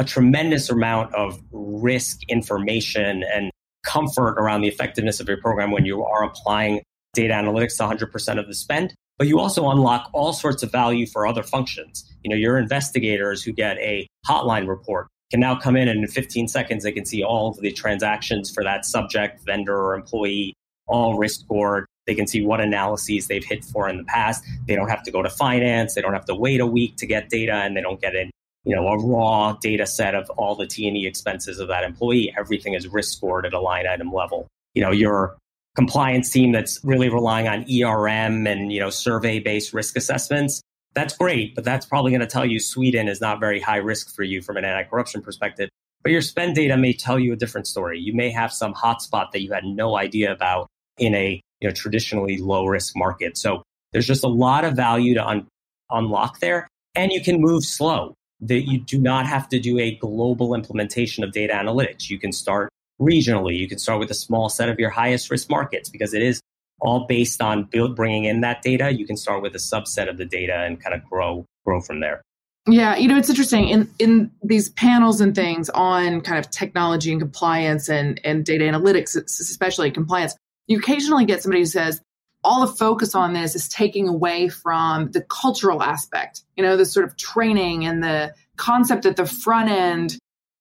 a 0.00 0.04
tremendous 0.04 0.70
amount 0.70 1.14
of 1.14 1.38
risk 1.52 2.22
information 2.26 3.22
and 3.22 3.50
comfort 3.84 4.36
around 4.38 4.62
the 4.62 4.68
effectiveness 4.68 5.20
of 5.20 5.28
your 5.28 5.36
program 5.36 5.70
when 5.70 5.84
you 5.84 6.02
are 6.02 6.24
applying 6.24 6.80
data 7.12 7.34
analytics 7.34 7.76
to 7.76 7.82
100% 7.82 8.38
of 8.38 8.46
the 8.46 8.54
spend. 8.54 8.94
But 9.18 9.28
you 9.28 9.38
also 9.38 9.68
unlock 9.68 10.08
all 10.14 10.32
sorts 10.32 10.62
of 10.62 10.72
value 10.72 11.06
for 11.06 11.26
other 11.26 11.42
functions. 11.42 12.10
You 12.24 12.30
know, 12.30 12.36
your 12.36 12.56
investigators 12.56 13.42
who 13.42 13.52
get 13.52 13.76
a 13.76 14.06
hotline 14.26 14.66
report 14.66 15.08
can 15.30 15.38
now 15.38 15.54
come 15.54 15.76
in 15.76 15.86
and 15.86 16.00
in 16.00 16.08
15 16.08 16.48
seconds 16.48 16.82
they 16.82 16.92
can 16.92 17.04
see 17.04 17.22
all 17.22 17.50
of 17.50 17.60
the 17.60 17.70
transactions 17.70 18.50
for 18.50 18.64
that 18.64 18.86
subject, 18.86 19.44
vendor, 19.44 19.76
or 19.76 19.94
employee, 19.94 20.54
all 20.88 21.18
risk 21.18 21.40
scored. 21.40 21.84
They 22.06 22.14
can 22.14 22.26
see 22.26 22.42
what 22.42 22.62
analyses 22.62 23.26
they've 23.26 23.44
hit 23.44 23.64
for 23.66 23.86
in 23.86 23.98
the 23.98 24.04
past. 24.04 24.42
They 24.66 24.76
don't 24.76 24.88
have 24.88 25.02
to 25.02 25.10
go 25.10 25.20
to 25.20 25.28
finance. 25.28 25.92
They 25.92 26.00
don't 26.00 26.14
have 26.14 26.24
to 26.24 26.34
wait 26.34 26.60
a 26.60 26.66
week 26.66 26.96
to 26.96 27.06
get 27.06 27.28
data 27.28 27.52
and 27.52 27.76
they 27.76 27.82
don't 27.82 28.00
get 28.00 28.14
in 28.14 28.30
you 28.64 28.74
know, 28.74 28.86
a 28.88 28.98
raw 28.98 29.52
data 29.60 29.86
set 29.86 30.14
of 30.14 30.28
all 30.30 30.54
the 30.54 30.66
T&E 30.66 31.06
expenses 31.06 31.58
of 31.58 31.68
that 31.68 31.84
employee. 31.84 32.32
Everything 32.36 32.74
is 32.74 32.88
risk 32.88 33.16
scored 33.16 33.46
at 33.46 33.54
a 33.54 33.60
line 33.60 33.86
item 33.86 34.12
level. 34.12 34.46
You 34.74 34.82
know, 34.82 34.90
your 34.90 35.36
compliance 35.76 36.30
team 36.30 36.52
that's 36.52 36.78
really 36.84 37.08
relying 37.08 37.48
on 37.48 37.64
ERM 37.70 38.46
and, 38.46 38.72
you 38.72 38.80
know, 38.80 38.90
survey 38.90 39.38
based 39.38 39.72
risk 39.72 39.96
assessments. 39.96 40.60
That's 40.94 41.16
great, 41.16 41.54
but 41.54 41.64
that's 41.64 41.86
probably 41.86 42.10
going 42.10 42.20
to 42.20 42.26
tell 42.26 42.44
you 42.44 42.58
Sweden 42.58 43.08
is 43.08 43.20
not 43.20 43.40
very 43.40 43.60
high 43.60 43.76
risk 43.76 44.14
for 44.14 44.24
you 44.24 44.42
from 44.42 44.56
an 44.56 44.64
anti-corruption 44.64 45.22
perspective. 45.22 45.70
But 46.02 46.12
your 46.12 46.22
spend 46.22 46.56
data 46.56 46.76
may 46.76 46.92
tell 46.92 47.18
you 47.18 47.32
a 47.32 47.36
different 47.36 47.66
story. 47.66 48.00
You 48.00 48.12
may 48.12 48.30
have 48.30 48.52
some 48.52 48.74
hotspot 48.74 49.30
that 49.32 49.42
you 49.42 49.52
had 49.52 49.64
no 49.64 49.96
idea 49.96 50.32
about 50.32 50.66
in 50.98 51.14
a 51.14 51.40
you 51.60 51.68
know, 51.68 51.74
traditionally 51.74 52.38
low 52.38 52.66
risk 52.66 52.96
market. 52.96 53.36
So 53.36 53.62
there's 53.92 54.06
just 54.06 54.24
a 54.24 54.28
lot 54.28 54.64
of 54.64 54.74
value 54.74 55.14
to 55.14 55.26
un- 55.26 55.46
unlock 55.90 56.40
there. 56.40 56.66
And 56.94 57.12
you 57.12 57.22
can 57.22 57.40
move 57.40 57.64
slow 57.64 58.14
that 58.42 58.62
you 58.62 58.80
do 58.80 58.98
not 58.98 59.26
have 59.26 59.48
to 59.50 59.58
do 59.58 59.78
a 59.78 59.96
global 59.96 60.54
implementation 60.54 61.22
of 61.24 61.32
data 61.32 61.52
analytics. 61.52 62.08
You 62.08 62.18
can 62.18 62.32
start 62.32 62.70
regionally. 63.00 63.58
You 63.58 63.68
can 63.68 63.78
start 63.78 63.98
with 63.98 64.10
a 64.10 64.14
small 64.14 64.48
set 64.48 64.68
of 64.68 64.78
your 64.78 64.90
highest 64.90 65.30
risk 65.30 65.50
markets 65.50 65.88
because 65.88 66.14
it 66.14 66.22
is 66.22 66.40
all 66.80 67.06
based 67.06 67.42
on 67.42 67.64
build 67.64 67.96
bringing 67.96 68.24
in 68.24 68.40
that 68.40 68.62
data. 68.62 68.92
You 68.92 69.06
can 69.06 69.16
start 69.16 69.42
with 69.42 69.54
a 69.54 69.58
subset 69.58 70.08
of 70.08 70.16
the 70.16 70.24
data 70.24 70.54
and 70.54 70.82
kind 70.82 70.94
of 70.94 71.04
grow 71.08 71.44
grow 71.64 71.80
from 71.80 72.00
there. 72.00 72.22
Yeah, 72.68 72.96
you 72.96 73.08
know 73.08 73.16
it's 73.16 73.30
interesting 73.30 73.68
in 73.68 73.90
in 73.98 74.30
these 74.42 74.68
panels 74.70 75.20
and 75.20 75.34
things 75.34 75.70
on 75.70 76.20
kind 76.20 76.38
of 76.38 76.50
technology 76.50 77.10
and 77.10 77.20
compliance 77.20 77.88
and 77.88 78.20
and 78.24 78.44
data 78.44 78.64
analytics, 78.64 79.16
especially 79.16 79.90
compliance. 79.90 80.34
You 80.66 80.78
occasionally 80.78 81.24
get 81.24 81.42
somebody 81.42 81.62
who 81.62 81.66
says, 81.66 82.00
all 82.42 82.66
the 82.66 82.72
focus 82.72 83.14
on 83.14 83.32
this 83.32 83.54
is 83.54 83.68
taking 83.68 84.08
away 84.08 84.48
from 84.48 85.10
the 85.10 85.20
cultural 85.20 85.82
aspect, 85.82 86.42
you 86.56 86.62
know, 86.62 86.76
the 86.76 86.86
sort 86.86 87.06
of 87.06 87.16
training 87.16 87.84
and 87.84 88.02
the 88.02 88.34
concept 88.56 89.06
at 89.06 89.16
the 89.16 89.26
front 89.26 89.70
end, 89.70 90.18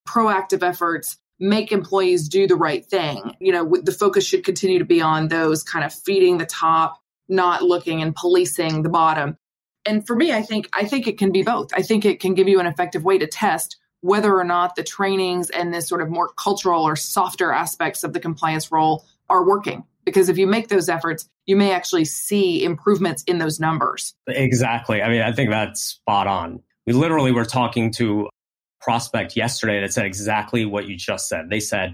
proactive 0.07 0.63
efforts 0.63 1.17
make 1.39 1.71
employees 1.71 2.27
do 2.27 2.47
the 2.47 2.55
right 2.55 2.85
thing. 2.85 3.35
You 3.39 3.53
know, 3.53 3.75
the 3.81 3.93
focus 3.93 4.25
should 4.25 4.43
continue 4.43 4.79
to 4.79 4.85
be 4.85 5.01
on 5.01 5.29
those 5.29 5.63
kind 5.63 5.85
of 5.85 5.93
feeding 5.93 6.37
the 6.37 6.45
top, 6.45 6.99
not 7.29 7.61
looking 7.61 8.01
and 8.01 8.15
policing 8.15 8.83
the 8.83 8.89
bottom. 8.89 9.37
And 9.85 10.05
for 10.05 10.15
me, 10.15 10.33
I 10.33 10.41
think 10.41 10.69
I 10.73 10.85
think 10.85 11.07
it 11.07 11.17
can 11.17 11.31
be 11.31 11.43
both. 11.43 11.73
I 11.73 11.81
think 11.81 12.03
it 12.03 12.19
can 12.19 12.33
give 12.33 12.49
you 12.49 12.59
an 12.59 12.65
effective 12.65 13.05
way 13.05 13.17
to 13.17 13.27
test 13.27 13.77
whether 14.01 14.37
or 14.37 14.43
not 14.43 14.75
the 14.75 14.83
trainings 14.83 15.49
and 15.49 15.73
this 15.73 15.87
sort 15.87 16.01
of 16.01 16.09
more 16.09 16.29
cultural 16.37 16.83
or 16.83 16.95
softer 16.95 17.51
aspects 17.51 18.03
of 18.03 18.13
the 18.13 18.19
compliance 18.19 18.71
role 18.71 19.05
are 19.29 19.45
working 19.45 19.83
because 20.09 20.29
if 20.29 20.37
you 20.37 20.47
make 20.47 20.67
those 20.67 20.89
efforts, 20.89 21.27
you 21.45 21.55
may 21.55 21.71
actually 21.71 22.05
see 22.05 22.63
improvements 22.63 23.23
in 23.23 23.37
those 23.37 23.59
numbers. 23.59 24.13
Exactly. 24.27 25.01
I 25.01 25.09
mean, 25.09 25.21
I 25.21 25.31
think 25.31 25.49
that's 25.49 25.81
spot 25.81 26.27
on. 26.27 26.61
We 26.85 26.93
literally 26.93 27.31
were 27.31 27.45
talking 27.45 27.91
to 27.93 28.29
prospect 28.81 29.35
yesterday 29.35 29.81
that 29.81 29.93
said 29.93 30.05
exactly 30.05 30.65
what 30.65 30.87
you 30.87 30.95
just 30.95 31.27
said. 31.27 31.49
They 31.49 31.59
said, 31.59 31.93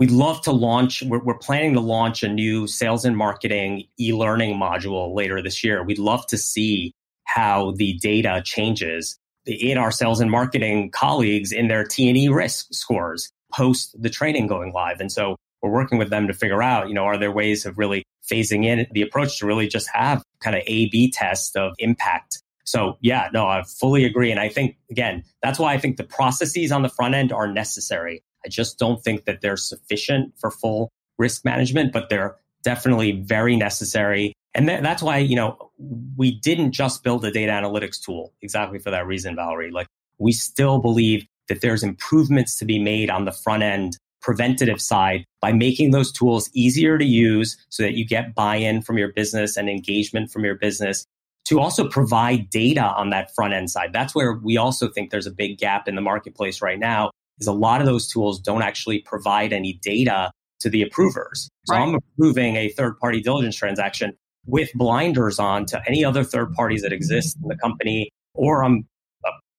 We'd 0.00 0.10
love 0.10 0.42
to 0.42 0.52
launch, 0.52 1.04
we're, 1.04 1.22
we're 1.22 1.38
planning 1.38 1.74
to 1.74 1.80
launch 1.80 2.24
a 2.24 2.28
new 2.28 2.66
sales 2.66 3.04
and 3.04 3.16
marketing 3.16 3.84
e 3.98 4.12
learning 4.12 4.58
module 4.58 5.14
later 5.14 5.40
this 5.40 5.62
year. 5.62 5.84
We'd 5.84 6.00
love 6.00 6.26
to 6.26 6.36
see 6.36 6.92
how 7.24 7.74
the 7.76 7.94
data 7.94 8.42
changes 8.44 9.16
in 9.46 9.78
our 9.78 9.92
sales 9.92 10.20
and 10.20 10.30
marketing 10.30 10.90
colleagues 10.90 11.52
in 11.52 11.68
their 11.68 11.84
T&E 11.84 12.28
risk 12.28 12.66
scores 12.72 13.30
post 13.52 13.94
the 14.00 14.10
training 14.10 14.46
going 14.46 14.72
live. 14.72 15.00
And 15.00 15.12
so 15.12 15.36
we're 15.64 15.70
working 15.70 15.96
with 15.96 16.10
them 16.10 16.26
to 16.26 16.34
figure 16.34 16.62
out, 16.62 16.88
you 16.88 16.94
know, 16.94 17.04
are 17.04 17.16
there 17.16 17.32
ways 17.32 17.64
of 17.64 17.78
really 17.78 18.04
phasing 18.30 18.66
in 18.66 18.86
the 18.92 19.00
approach 19.00 19.38
to 19.38 19.46
really 19.46 19.66
just 19.66 19.88
have 19.94 20.22
kind 20.40 20.54
of 20.54 20.62
A 20.66 20.90
B 20.90 21.10
test 21.10 21.56
of 21.56 21.72
impact. 21.78 22.42
So 22.64 22.98
yeah, 23.00 23.30
no, 23.32 23.46
I 23.46 23.62
fully 23.62 24.04
agree. 24.04 24.30
And 24.30 24.38
I 24.38 24.50
think 24.50 24.76
again, 24.90 25.24
that's 25.42 25.58
why 25.58 25.72
I 25.72 25.78
think 25.78 25.96
the 25.96 26.04
processes 26.04 26.70
on 26.70 26.82
the 26.82 26.90
front 26.90 27.14
end 27.14 27.32
are 27.32 27.46
necessary. 27.46 28.22
I 28.44 28.48
just 28.48 28.78
don't 28.78 29.02
think 29.02 29.24
that 29.24 29.40
they're 29.40 29.56
sufficient 29.56 30.34
for 30.38 30.50
full 30.50 30.90
risk 31.18 31.46
management, 31.46 31.92
but 31.94 32.10
they're 32.10 32.36
definitely 32.62 33.12
very 33.12 33.56
necessary. 33.56 34.34
And 34.54 34.68
th- 34.68 34.82
that's 34.82 35.02
why, 35.02 35.18
you 35.18 35.36
know, 35.36 35.70
we 36.16 36.32
didn't 36.32 36.72
just 36.72 37.02
build 37.02 37.24
a 37.24 37.30
data 37.30 37.52
analytics 37.52 38.02
tool 38.02 38.34
exactly 38.42 38.78
for 38.78 38.90
that 38.90 39.06
reason, 39.06 39.34
Valerie. 39.34 39.70
Like 39.70 39.86
we 40.18 40.32
still 40.32 40.78
believe 40.78 41.26
that 41.48 41.60
there's 41.60 41.82
improvements 41.82 42.58
to 42.58 42.64
be 42.64 42.78
made 42.78 43.10
on 43.10 43.24
the 43.24 43.32
front 43.32 43.62
end 43.62 43.96
preventative 44.24 44.80
side 44.80 45.24
by 45.42 45.52
making 45.52 45.90
those 45.90 46.10
tools 46.10 46.48
easier 46.54 46.96
to 46.96 47.04
use 47.04 47.58
so 47.68 47.82
that 47.82 47.92
you 47.92 48.06
get 48.06 48.34
buy-in 48.34 48.80
from 48.80 48.96
your 48.96 49.12
business 49.12 49.56
and 49.56 49.68
engagement 49.68 50.30
from 50.30 50.44
your 50.44 50.54
business 50.54 51.04
to 51.44 51.60
also 51.60 51.86
provide 51.86 52.48
data 52.48 52.82
on 52.82 53.10
that 53.10 53.34
front 53.34 53.52
end 53.52 53.70
side. 53.70 53.92
That's 53.92 54.14
where 54.14 54.32
we 54.32 54.56
also 54.56 54.88
think 54.88 55.10
there's 55.10 55.26
a 55.26 55.30
big 55.30 55.58
gap 55.58 55.86
in 55.86 55.94
the 55.94 56.00
marketplace 56.00 56.62
right 56.62 56.78
now 56.78 57.10
is 57.38 57.46
a 57.46 57.52
lot 57.52 57.82
of 57.82 57.86
those 57.86 58.08
tools 58.08 58.40
don't 58.40 58.62
actually 58.62 59.00
provide 59.00 59.52
any 59.52 59.78
data 59.82 60.30
to 60.60 60.70
the 60.70 60.80
approvers. 60.80 61.50
So 61.66 61.74
right. 61.74 61.82
I'm 61.82 61.94
approving 61.94 62.56
a 62.56 62.70
third 62.70 62.98
party 62.98 63.20
diligence 63.20 63.56
transaction 63.56 64.16
with 64.46 64.70
blinders 64.74 65.38
on 65.38 65.66
to 65.66 65.82
any 65.86 66.02
other 66.02 66.24
third 66.24 66.52
parties 66.52 66.80
that 66.82 66.92
exist 66.92 67.36
in 67.42 67.48
the 67.48 67.56
company, 67.56 68.08
or 68.32 68.64
I'm 68.64 68.86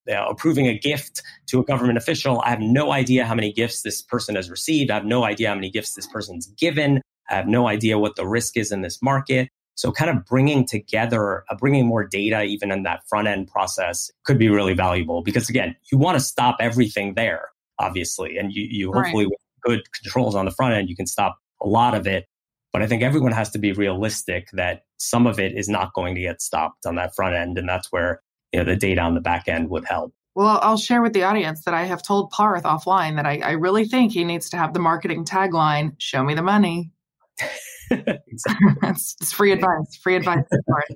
you 0.08 0.14
know, 0.14 0.28
approving 0.28 0.68
a 0.68 0.78
gift 0.78 1.22
to 1.48 1.60
a 1.60 1.64
government 1.64 1.98
official. 1.98 2.42
I 2.46 2.50
have 2.50 2.60
no 2.60 2.92
idea 2.92 3.26
how 3.26 3.36
many 3.36 3.52
gifts 3.52 3.82
this 3.82 4.02
person 4.02 4.36
has 4.36 4.50
received. 4.50 4.92
I 4.92 4.96
have 4.96 5.06
no 5.06 5.24
idea 5.24 5.50
how 5.50 5.56
many 5.56 5.70
gifts 5.70 5.96
this 5.96 6.08
person's 6.08 6.48
given. 6.48 7.02
I 7.30 7.36
have 7.36 7.48
no 7.48 7.68
idea 7.68 7.98
what 7.98 8.16
the 8.16 8.28
risk 8.28 8.58
is 8.58 8.72
in 8.72 8.82
this 8.82 9.02
market. 9.02 9.50
So 9.76 9.92
kind 9.92 10.10
of 10.10 10.26
bringing 10.26 10.66
together, 10.66 11.44
uh, 11.50 11.56
bringing 11.56 11.86
more 11.86 12.06
data 12.06 12.44
even 12.44 12.72
in 12.72 12.84
that 12.84 13.08
front 13.08 13.28
end 13.28 13.50
process 13.50 14.10
could 14.24 14.38
be 14.38 14.50
really 14.50 14.74
valuable 14.74 15.22
because 15.22 15.50
again, 15.50 15.76
you 15.92 15.98
want 15.98 16.18
to 16.18 16.24
stop 16.24 16.58
everything 16.62 17.16
there, 17.16 17.50
obviously. 17.80 18.38
And 18.38 18.54
you, 18.54 18.64
you 18.70 18.94
hopefully 18.94 19.26
right. 19.26 19.32
with 19.32 19.40
good 19.64 19.92
controls 19.92 20.34
on 20.34 20.46
the 20.46 20.52
front 20.52 20.76
end, 20.76 20.90
you 20.90 20.96
can 20.96 21.08
stop 21.08 21.38
a 21.62 21.68
lot 21.68 21.94
of 21.94 22.08
it. 22.08 22.26
But 22.72 22.84
I 22.84 22.88
think 22.88 23.04
everyone 23.04 23.32
has 23.32 23.50
to 23.52 23.58
be 23.58 23.72
realistic 23.74 24.50
that 24.54 24.84
some 24.98 25.28
of 25.28 25.40
it 25.40 25.58
is 25.58 25.68
not 25.68 25.94
going 25.94 26.16
to 26.16 26.22
get 26.22 26.42
stopped 26.42 26.86
on 26.86 26.96
that 26.96 27.16
front 27.16 27.36
end. 27.36 27.58
And 27.58 27.68
that's 27.68 27.92
where, 27.92 28.22
you 28.52 28.60
know, 28.60 28.66
the 28.66 28.76
data 28.76 29.02
on 29.02 29.16
the 29.16 29.22
back 29.22 29.48
end 29.48 29.70
would 29.70 29.86
help. 29.86 30.14
Well, 30.36 30.60
I'll 30.62 30.78
share 30.78 31.02
with 31.02 31.14
the 31.14 31.24
audience 31.24 31.64
that 31.64 31.74
I 31.74 31.84
have 31.84 32.04
told 32.04 32.30
Parth 32.30 32.64
offline 32.64 33.16
that 33.16 33.26
I, 33.26 33.40
I 33.40 33.52
really 33.52 33.86
think 33.86 34.12
he 34.12 34.26
needs 34.26 34.50
to 34.50 34.58
have 34.58 34.74
the 34.74 34.80
marketing 34.80 35.24
tagline, 35.24 35.94
show 35.98 36.24
me 36.24 36.34
the 36.34 36.44
money. 36.44 36.92
exactly. 37.92 38.74
it's, 38.84 39.16
it's, 39.22 39.32
free 39.32 39.52
advice. 39.52 39.96
Free 40.02 40.16
advice. 40.16 40.44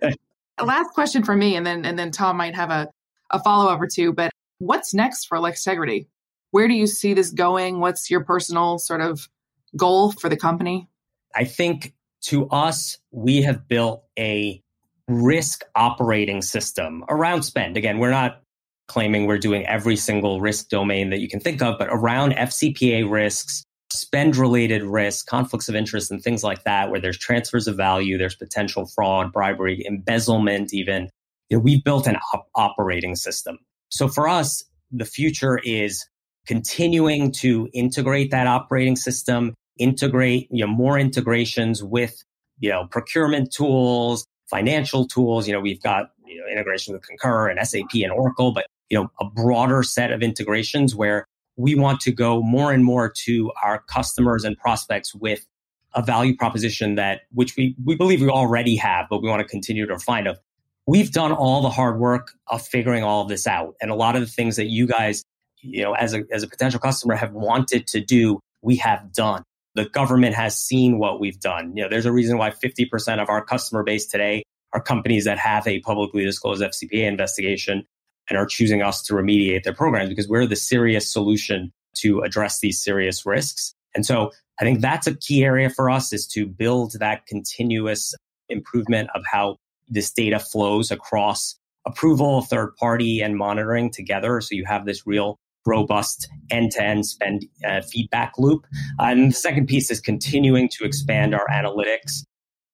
Last 0.63 0.93
question 0.93 1.23
for 1.23 1.35
me, 1.35 1.55
and 1.55 1.65
then 1.65 1.85
and 1.85 1.97
then 1.97 2.11
Tom 2.11 2.37
might 2.37 2.55
have 2.55 2.69
a, 2.69 2.89
a 3.31 3.41
follow 3.41 3.71
up 3.71 3.79
or 3.79 3.87
two. 3.87 4.11
But 4.11 4.31
what's 4.57 4.93
next 4.93 5.25
for 5.25 5.37
Lextegrity? 5.37 6.07
Where 6.51 6.67
do 6.67 6.73
you 6.73 6.87
see 6.87 7.13
this 7.13 7.31
going? 7.31 7.79
What's 7.79 8.09
your 8.09 8.23
personal 8.23 8.79
sort 8.79 9.01
of 9.01 9.29
goal 9.77 10.11
for 10.11 10.29
the 10.29 10.37
company? 10.37 10.89
I 11.35 11.45
think 11.45 11.93
to 12.23 12.49
us, 12.49 12.97
we 13.11 13.41
have 13.43 13.67
built 13.67 14.03
a 14.17 14.61
risk 15.09 15.63
operating 15.75 16.41
system 16.41 17.03
around 17.09 17.43
spend. 17.43 17.77
Again, 17.77 17.97
we're 17.97 18.11
not 18.11 18.41
claiming 18.87 19.25
we're 19.25 19.37
doing 19.37 19.65
every 19.65 19.95
single 19.95 20.39
risk 20.41 20.69
domain 20.69 21.09
that 21.09 21.19
you 21.19 21.29
can 21.29 21.39
think 21.39 21.61
of, 21.61 21.77
but 21.77 21.87
around 21.89 22.33
FCPA 22.33 23.09
risks, 23.09 23.63
spend 23.91 24.35
related 24.35 24.83
risks, 24.83 25.23
conflicts 25.23 25.69
of 25.69 25.75
interest, 25.75 26.11
and 26.11 26.21
things 26.21 26.43
like 26.43 26.63
that, 26.63 26.89
where 26.89 26.99
there's 26.99 27.17
transfers 27.17 27.67
of 27.67 27.75
value, 27.75 28.17
there's 28.17 28.35
potential 28.35 28.85
fraud, 28.85 29.31
bribery, 29.31 29.83
embezzlement, 29.85 30.73
even. 30.73 31.09
You 31.49 31.57
know, 31.57 31.63
we've 31.63 31.83
built 31.83 32.07
an 32.07 32.17
op- 32.33 32.47
operating 32.55 33.15
system. 33.15 33.57
So 33.89 34.07
for 34.07 34.27
us, 34.27 34.63
the 34.91 35.05
future 35.05 35.59
is 35.59 36.07
continuing 36.47 37.31
to 37.31 37.69
integrate 37.73 38.31
that 38.31 38.47
operating 38.47 38.95
system, 38.95 39.53
integrate 39.77 40.47
you 40.51 40.65
know, 40.65 40.71
more 40.71 40.97
integrations 40.97 41.83
with 41.83 42.23
you 42.59 42.69
know 42.69 42.87
procurement 42.89 43.51
tools, 43.51 44.25
financial 44.49 45.07
tools. 45.07 45.47
You 45.47 45.53
know, 45.53 45.59
we've 45.59 45.81
got 45.81 46.11
you 46.25 46.39
know, 46.39 46.47
integration 46.51 46.93
with 46.93 47.05
Concur 47.05 47.47
and 47.47 47.65
SAP 47.67 47.93
and 47.95 48.11
Oracle, 48.11 48.51
but 48.51 48.65
you 48.89 48.97
know, 48.97 49.11
a 49.19 49.25
broader 49.25 49.83
set 49.83 50.11
of 50.11 50.21
integrations 50.21 50.95
where 50.95 51.25
we 51.57 51.75
want 51.75 51.99
to 52.01 52.11
go 52.11 52.41
more 52.41 52.71
and 52.71 52.85
more 52.85 53.11
to 53.25 53.51
our 53.61 53.83
customers 53.83 54.43
and 54.43 54.57
prospects 54.57 55.13
with 55.13 55.45
a 55.93 56.01
value 56.01 56.35
proposition 56.35 56.95
that 56.95 57.21
which 57.31 57.55
we, 57.57 57.75
we 57.83 57.95
believe 57.95 58.21
we 58.21 58.29
already 58.29 58.75
have, 58.75 59.07
but 59.09 59.21
we 59.21 59.29
want 59.29 59.41
to 59.41 59.47
continue 59.47 59.85
to 59.85 59.93
refine 59.93 60.27
of. 60.27 60.39
We've 60.87 61.11
done 61.11 61.31
all 61.31 61.61
the 61.61 61.69
hard 61.69 61.99
work 61.99 62.31
of 62.47 62.65
figuring 62.65 63.03
all 63.03 63.21
of 63.21 63.27
this 63.27 63.45
out. 63.45 63.75
And 63.81 63.91
a 63.91 63.95
lot 63.95 64.15
of 64.15 64.21
the 64.21 64.27
things 64.27 64.55
that 64.55 64.67
you 64.67 64.87
guys, 64.87 65.23
you 65.61 65.83
know, 65.83 65.93
as 65.93 66.13
a 66.13 66.23
as 66.31 66.43
a 66.43 66.47
potential 66.47 66.79
customer 66.79 67.15
have 67.15 67.33
wanted 67.33 67.87
to 67.87 67.99
do, 67.99 68.39
we 68.61 68.77
have 68.77 69.11
done. 69.13 69.43
The 69.79 69.87
government 69.87 70.35
has 70.35 70.57
seen 70.57 70.99
what 70.99 71.21
we've 71.21 71.39
done. 71.39 71.71
You 71.73 71.83
know, 71.83 71.89
there's 71.89 72.05
a 72.05 72.11
reason 72.11 72.37
why 72.37 72.49
50% 72.49 73.21
of 73.21 73.29
our 73.29 73.41
customer 73.41 73.81
base 73.81 74.05
today 74.07 74.43
are 74.73 74.81
companies 74.81 75.23
that 75.23 75.39
have 75.39 75.65
a 75.67 75.79
publicly 75.79 76.25
disclosed 76.25 76.61
FCPA 76.61 77.07
investigation 77.07 77.85
and 78.29 78.37
are 78.37 78.45
choosing 78.45 78.81
us 78.81 79.01
to 79.03 79.13
remediate 79.13 79.63
their 79.63 79.73
programs 79.73 80.09
because 80.09 80.27
we're 80.27 80.45
the 80.45 80.57
serious 80.57 81.09
solution 81.09 81.71
to 81.95 82.19
address 82.19 82.59
these 82.59 82.83
serious 82.83 83.25
risks. 83.25 83.73
And 83.95 84.05
so 84.05 84.33
I 84.59 84.65
think 84.65 84.81
that's 84.81 85.07
a 85.07 85.15
key 85.15 85.45
area 85.45 85.69
for 85.69 85.89
us 85.89 86.11
is 86.11 86.27
to 86.33 86.45
build 86.45 86.95
that 86.99 87.25
continuous 87.25 88.13
improvement 88.49 89.09
of 89.15 89.21
how 89.31 89.55
this 89.87 90.11
data 90.11 90.39
flows 90.39 90.91
across 90.91 91.55
approval, 91.87 92.41
third 92.41 92.75
party, 92.75 93.21
and 93.21 93.37
monitoring 93.37 93.91
together. 93.91 94.41
So 94.41 94.55
you 94.55 94.65
have 94.65 94.85
this 94.85 95.07
real 95.07 95.37
robust 95.65 96.27
end 96.49 96.71
to 96.71 96.83
end 96.83 97.05
spend 97.05 97.45
uh, 97.67 97.81
feedback 97.81 98.33
loop. 98.37 98.65
And 98.99 99.31
the 99.31 99.35
second 99.35 99.67
piece 99.67 99.91
is 99.91 99.99
continuing 99.99 100.69
to 100.77 100.85
expand 100.85 101.33
our 101.33 101.47
analytics 101.47 102.23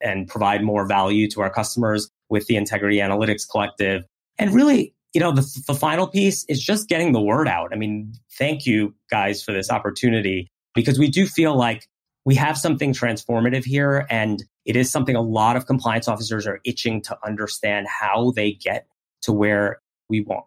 and 0.02 0.28
provide 0.28 0.64
more 0.64 0.88
value 0.88 1.30
to 1.32 1.42
our 1.42 1.50
customers 1.50 2.10
with 2.30 2.48
the 2.48 2.56
Integrity 2.56 2.98
Analytics 2.98 3.50
Collective. 3.50 4.04
And 4.38 4.54
really 4.54 4.96
you 5.16 5.22
know, 5.22 5.32
the, 5.32 5.64
the 5.66 5.74
final 5.74 6.08
piece 6.08 6.44
is 6.50 6.62
just 6.62 6.90
getting 6.90 7.14
the 7.14 7.22
word 7.22 7.48
out. 7.48 7.70
I 7.72 7.78
mean, 7.78 8.14
thank 8.38 8.66
you 8.66 8.94
guys 9.10 9.42
for 9.42 9.54
this 9.54 9.72
opportunity 9.72 10.50
because 10.74 11.00
we 11.00 11.08
do 11.08 11.26
feel 11.26 11.56
like 11.56 11.88
we 12.26 12.36
have 12.36 12.58
something 12.58 12.92
transformative 12.92 13.64
here 13.64 14.06
and 14.10 14.44
it 14.66 14.76
is 14.76 14.92
something 14.92 15.16
a 15.16 15.22
lot 15.22 15.56
of 15.56 15.68
compliance 15.68 16.10
officers 16.10 16.46
are 16.46 16.60
itching 16.66 17.02
to 17.04 17.18
understand 17.26 17.88
how 17.88 18.32
they 18.36 18.52
get 18.52 18.88
to 19.22 19.32
where 19.32 19.80
we 20.10 20.20
want 20.20 20.46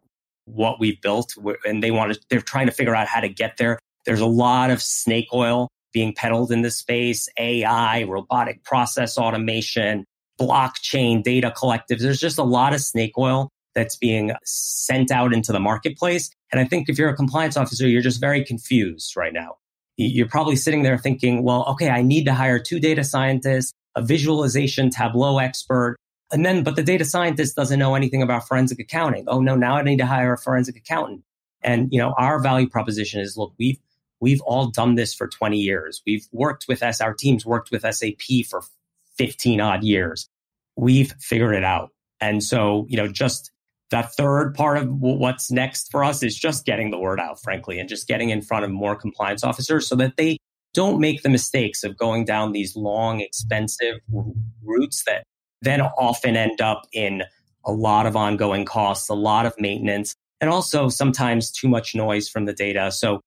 what 0.55 0.81
we've 0.81 1.01
built 1.01 1.35
and 1.65 1.83
they 1.83 1.91
want 1.91 2.13
to 2.13 2.21
they're 2.31 2.41
trying 2.41 2.67
to 2.67 2.73
figure 2.73 2.95
out 2.95 3.07
how 3.07 3.21
to 3.21 3.29
get 3.29 3.57
there 3.57 3.79
there's 4.07 4.21
a 4.21 4.27
lot 4.27 4.71
of 4.71 4.83
snake 4.83 5.29
oil 5.33 5.69
being 5.93 6.13
peddled 6.15 6.51
in 6.51 6.63
this 6.63 6.77
space 6.77 7.29
ai 7.39 8.03
robotic 8.05 8.63
process 8.65 9.19
automation 9.19 10.05
blockchain 10.41 11.23
data 11.23 11.53
collectives 11.57 12.01
there's 12.01 12.21
just 12.21 12.39
a 12.39 12.45
lot 12.45 12.73
of 12.73 12.81
snake 12.81 13.17
oil 13.19 13.51
that's 13.79 13.97
being 13.97 14.33
sent 14.45 15.13
out 15.13 15.33
into 15.33 15.53
the 15.53 15.61
marketplace. 15.61 16.31
And 16.51 16.61
I 16.61 16.65
think 16.65 16.89
if 16.89 16.99
you're 16.99 17.09
a 17.09 17.17
compliance 17.17 17.57
officer, 17.57 17.87
you're 17.87 18.03
just 18.03 18.21
very 18.21 18.45
confused 18.45 19.17
right 19.17 19.33
now. 19.33 19.57
You're 19.97 20.29
probably 20.29 20.57
sitting 20.57 20.83
there 20.83 20.99
thinking, 20.99 21.45
well, 21.45 21.65
okay, 21.69 21.89
I 21.89 22.03
need 22.03 22.25
to 22.25 22.35
hire 22.35 22.59
two 22.59 22.81
data 22.81 23.05
scientists, 23.05 23.73
a 23.95 24.03
visualization 24.03 24.91
Tableau 24.91 25.39
expert. 25.39 25.97
And 26.31 26.45
then, 26.45 26.63
but 26.63 26.77
the 26.77 26.83
data 26.83 27.05
scientist 27.05 27.57
doesn't 27.57 27.79
know 27.79 27.95
anything 27.95 28.23
about 28.23 28.47
forensic 28.47 28.79
accounting. 28.79 29.25
Oh 29.29 29.41
no, 29.41 29.57
now 29.57 29.77
I 29.77 29.83
need 29.83 29.99
to 29.99 30.07
hire 30.07 30.35
a 30.35 30.39
forensic 30.39 30.77
accountant. 30.77 31.23
And, 31.63 31.89
you 31.91 31.99
know, 31.99 32.15
our 32.19 32.41
value 32.41 32.69
proposition 32.69 33.21
is, 33.21 33.37
look, 33.37 33.53
we've, 33.59 33.79
we've 34.21 34.41
all 34.43 34.67
done 34.67 34.95
this 34.95 35.15
for 35.15 35.27
20 35.27 35.59
years. 35.59 36.03
We've 36.07 36.27
worked 36.33 36.67
with 36.69 36.83
S, 36.83 37.01
our 37.01 37.15
teams 37.15 37.47
worked 37.47 37.71
with 37.71 37.83
SAP 37.83 38.47
for 38.49 38.63
15 39.17 39.61
odd 39.61 39.83
years. 39.83 40.29
We've 40.77 41.13
figured 41.19 41.55
it 41.55 41.65
out. 41.65 41.91
And 42.21 42.43
so, 42.43 42.87
you 42.89 42.97
know, 42.97 43.09
just 43.09 43.51
that 43.91 44.13
third 44.15 44.55
part 44.55 44.79
of 44.79 44.89
what's 44.89 45.51
next 45.51 45.91
for 45.91 46.05
us 46.05 46.23
is 46.23 46.37
just 46.37 46.67
getting 46.67 46.91
the 46.91 46.99
word 46.99 47.21
out, 47.21 47.41
frankly, 47.41 47.79
and 47.79 47.89
just 47.89 48.07
getting 48.07 48.31
in 48.31 48.43
front 48.43 48.65
of 48.65 48.71
more 48.71 48.95
compliance 48.95 49.43
officers 49.43 49.87
so 49.87 49.97
that 49.97 50.17
they 50.17 50.37
don't 50.75 51.01
make 51.01 51.23
the 51.23 51.29
mistakes 51.29 51.83
of 51.85 51.97
going 51.97 52.25
down 52.25 52.53
these 52.53 52.77
long, 52.77 53.21
expensive 53.21 54.01
routes 54.63 55.05
that 55.07 55.25
then 55.63 55.81
often 55.81 56.37
end 56.37 56.61
up 56.61 56.87
in 56.93 57.23
a 57.65 57.73
lot 57.73 58.07
of 58.07 58.17
ongoing 58.17 58.65
costs, 58.65 59.09
a 59.09 59.15
lot 59.15 59.47
of 59.47 59.55
maintenance, 59.59 60.15
and 60.41 60.51
also 60.51 60.89
sometimes 60.89 61.51
too 61.51 61.69
much 61.69 61.95
noise 61.95 62.29
from 62.29 62.45
the 62.45 62.53
data. 62.53 62.93
So 62.93 63.21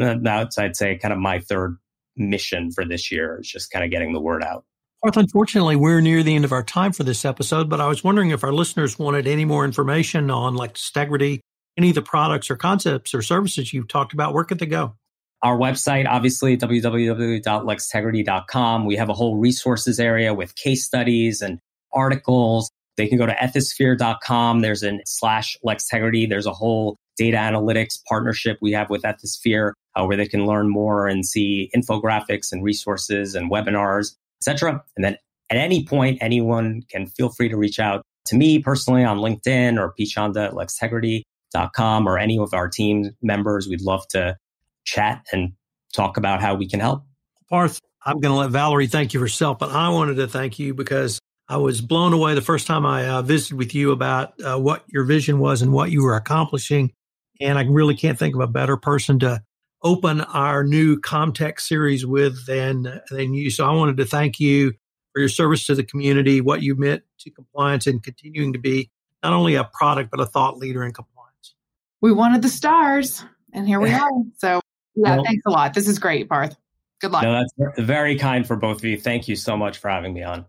uh, 0.00 0.16
that's, 0.20 0.58
I'd 0.58 0.76
say, 0.76 0.96
kind 0.96 1.12
of 1.12 1.18
my 1.18 1.40
third 1.40 1.76
mission 2.16 2.70
for 2.70 2.84
this 2.84 3.10
year 3.10 3.38
is 3.40 3.48
just 3.48 3.70
kind 3.70 3.84
of 3.84 3.90
getting 3.90 4.12
the 4.12 4.20
word 4.20 4.42
out. 4.42 4.64
Parth, 5.02 5.16
unfortunately, 5.16 5.76
we're 5.76 6.00
near 6.00 6.22
the 6.22 6.34
end 6.34 6.44
of 6.44 6.52
our 6.52 6.62
time 6.62 6.92
for 6.92 7.04
this 7.04 7.24
episode, 7.24 7.68
but 7.68 7.80
I 7.80 7.86
was 7.86 8.02
wondering 8.02 8.30
if 8.30 8.42
our 8.42 8.52
listeners 8.52 8.98
wanted 8.98 9.26
any 9.26 9.44
more 9.44 9.64
information 9.64 10.30
on 10.30 10.56
Lextegrity, 10.56 11.40
any 11.76 11.90
of 11.90 11.94
the 11.94 12.02
products 12.02 12.50
or 12.50 12.56
concepts 12.56 13.14
or 13.14 13.22
services 13.22 13.72
you've 13.72 13.88
talked 13.88 14.14
about, 14.14 14.34
where 14.34 14.44
could 14.44 14.58
they 14.58 14.66
go? 14.66 14.96
Our 15.42 15.58
website, 15.58 16.08
obviously, 16.08 16.56
www.lextegrity.com. 16.56 18.86
We 18.86 18.96
have 18.96 19.10
a 19.10 19.14
whole 19.14 19.36
resources 19.36 20.00
area 20.00 20.32
with 20.32 20.56
case 20.56 20.86
studies 20.86 21.42
and 21.42 21.60
articles. 21.96 22.70
They 22.96 23.06
can 23.06 23.18
go 23.18 23.26
to 23.26 23.34
ethisphere.com. 23.34 24.60
There's 24.60 24.82
an 24.82 25.00
slash 25.04 25.56
Lextegrity. 25.66 26.28
There's 26.28 26.46
a 26.46 26.52
whole 26.52 26.96
data 27.16 27.36
analytics 27.36 27.98
partnership 28.08 28.58
we 28.60 28.72
have 28.72 28.90
with 28.90 29.02
Ethisphere, 29.02 29.72
uh, 29.94 30.04
where 30.04 30.16
they 30.16 30.26
can 30.26 30.46
learn 30.46 30.68
more 30.68 31.06
and 31.06 31.24
see 31.24 31.70
infographics 31.74 32.52
and 32.52 32.62
resources 32.62 33.34
and 33.34 33.50
webinars, 33.50 34.14
etc. 34.40 34.82
And 34.96 35.04
then 35.04 35.16
at 35.50 35.56
any 35.56 35.84
point, 35.84 36.18
anyone 36.20 36.82
can 36.90 37.06
feel 37.06 37.30
free 37.30 37.48
to 37.48 37.56
reach 37.56 37.78
out 37.78 38.02
to 38.26 38.36
me 38.36 38.58
personally 38.58 39.04
on 39.04 39.18
LinkedIn 39.18 39.78
or 39.78 39.94
pchanda 39.98 40.46
at 40.46 40.52
lextegrity.com 40.52 42.08
or 42.08 42.18
any 42.18 42.38
of 42.38 42.52
our 42.52 42.68
team 42.68 43.10
members. 43.22 43.68
We'd 43.68 43.82
love 43.82 44.06
to 44.08 44.36
chat 44.84 45.26
and 45.32 45.52
talk 45.92 46.16
about 46.16 46.40
how 46.40 46.54
we 46.54 46.68
can 46.68 46.80
help. 46.80 47.04
Parth, 47.48 47.80
I'm 48.04 48.20
going 48.20 48.32
to 48.32 48.38
let 48.38 48.50
Valerie 48.50 48.88
thank 48.88 49.14
you 49.14 49.20
herself, 49.20 49.58
but 49.58 49.70
I 49.70 49.88
wanted 49.88 50.16
to 50.16 50.26
thank 50.26 50.58
you 50.58 50.74
because 50.74 51.20
I 51.48 51.58
was 51.58 51.80
blown 51.80 52.12
away 52.12 52.34
the 52.34 52.42
first 52.42 52.66
time 52.66 52.84
I 52.84 53.08
uh, 53.08 53.22
visited 53.22 53.56
with 53.56 53.74
you 53.74 53.92
about 53.92 54.34
uh, 54.42 54.58
what 54.58 54.84
your 54.88 55.04
vision 55.04 55.38
was 55.38 55.62
and 55.62 55.72
what 55.72 55.90
you 55.90 56.02
were 56.02 56.16
accomplishing. 56.16 56.92
And 57.40 57.58
I 57.58 57.62
really 57.64 57.94
can't 57.94 58.18
think 58.18 58.34
of 58.34 58.40
a 58.40 58.46
better 58.46 58.76
person 58.76 59.20
to 59.20 59.42
open 59.82 60.22
our 60.22 60.64
new 60.64 60.98
Comtech 60.98 61.60
series 61.60 62.04
with 62.04 62.46
than, 62.46 63.00
than 63.10 63.34
you. 63.34 63.50
So 63.50 63.64
I 63.64 63.72
wanted 63.72 63.98
to 63.98 64.04
thank 64.04 64.40
you 64.40 64.72
for 65.12 65.20
your 65.20 65.28
service 65.28 65.66
to 65.66 65.74
the 65.74 65.84
community, 65.84 66.40
what 66.40 66.62
you 66.62 66.74
meant 66.74 67.02
to 67.20 67.30
compliance, 67.30 67.86
and 67.86 68.02
continuing 68.02 68.52
to 68.54 68.58
be 68.58 68.90
not 69.22 69.32
only 69.32 69.54
a 69.54 69.64
product, 69.64 70.10
but 70.10 70.20
a 70.20 70.26
thought 70.26 70.58
leader 70.58 70.84
in 70.84 70.92
compliance. 70.92 71.54
We 72.00 72.12
wanted 72.12 72.42
the 72.42 72.48
stars, 72.48 73.24
and 73.52 73.68
here 73.68 73.78
we 73.78 73.90
are. 73.92 74.10
So, 74.38 74.60
yeah, 74.96 75.16
well, 75.16 75.24
thanks 75.24 75.42
a 75.46 75.50
lot. 75.50 75.74
This 75.74 75.86
is 75.86 75.98
great, 75.98 76.28
Parth. 76.28 76.56
Good 77.00 77.12
luck. 77.12 77.22
No, 77.22 77.32
that's 77.32 77.80
very 77.80 78.16
kind 78.16 78.46
for 78.46 78.56
both 78.56 78.78
of 78.78 78.84
you. 78.84 78.98
Thank 78.98 79.28
you 79.28 79.36
so 79.36 79.56
much 79.56 79.78
for 79.78 79.88
having 79.88 80.12
me 80.12 80.22
on. 80.22 80.46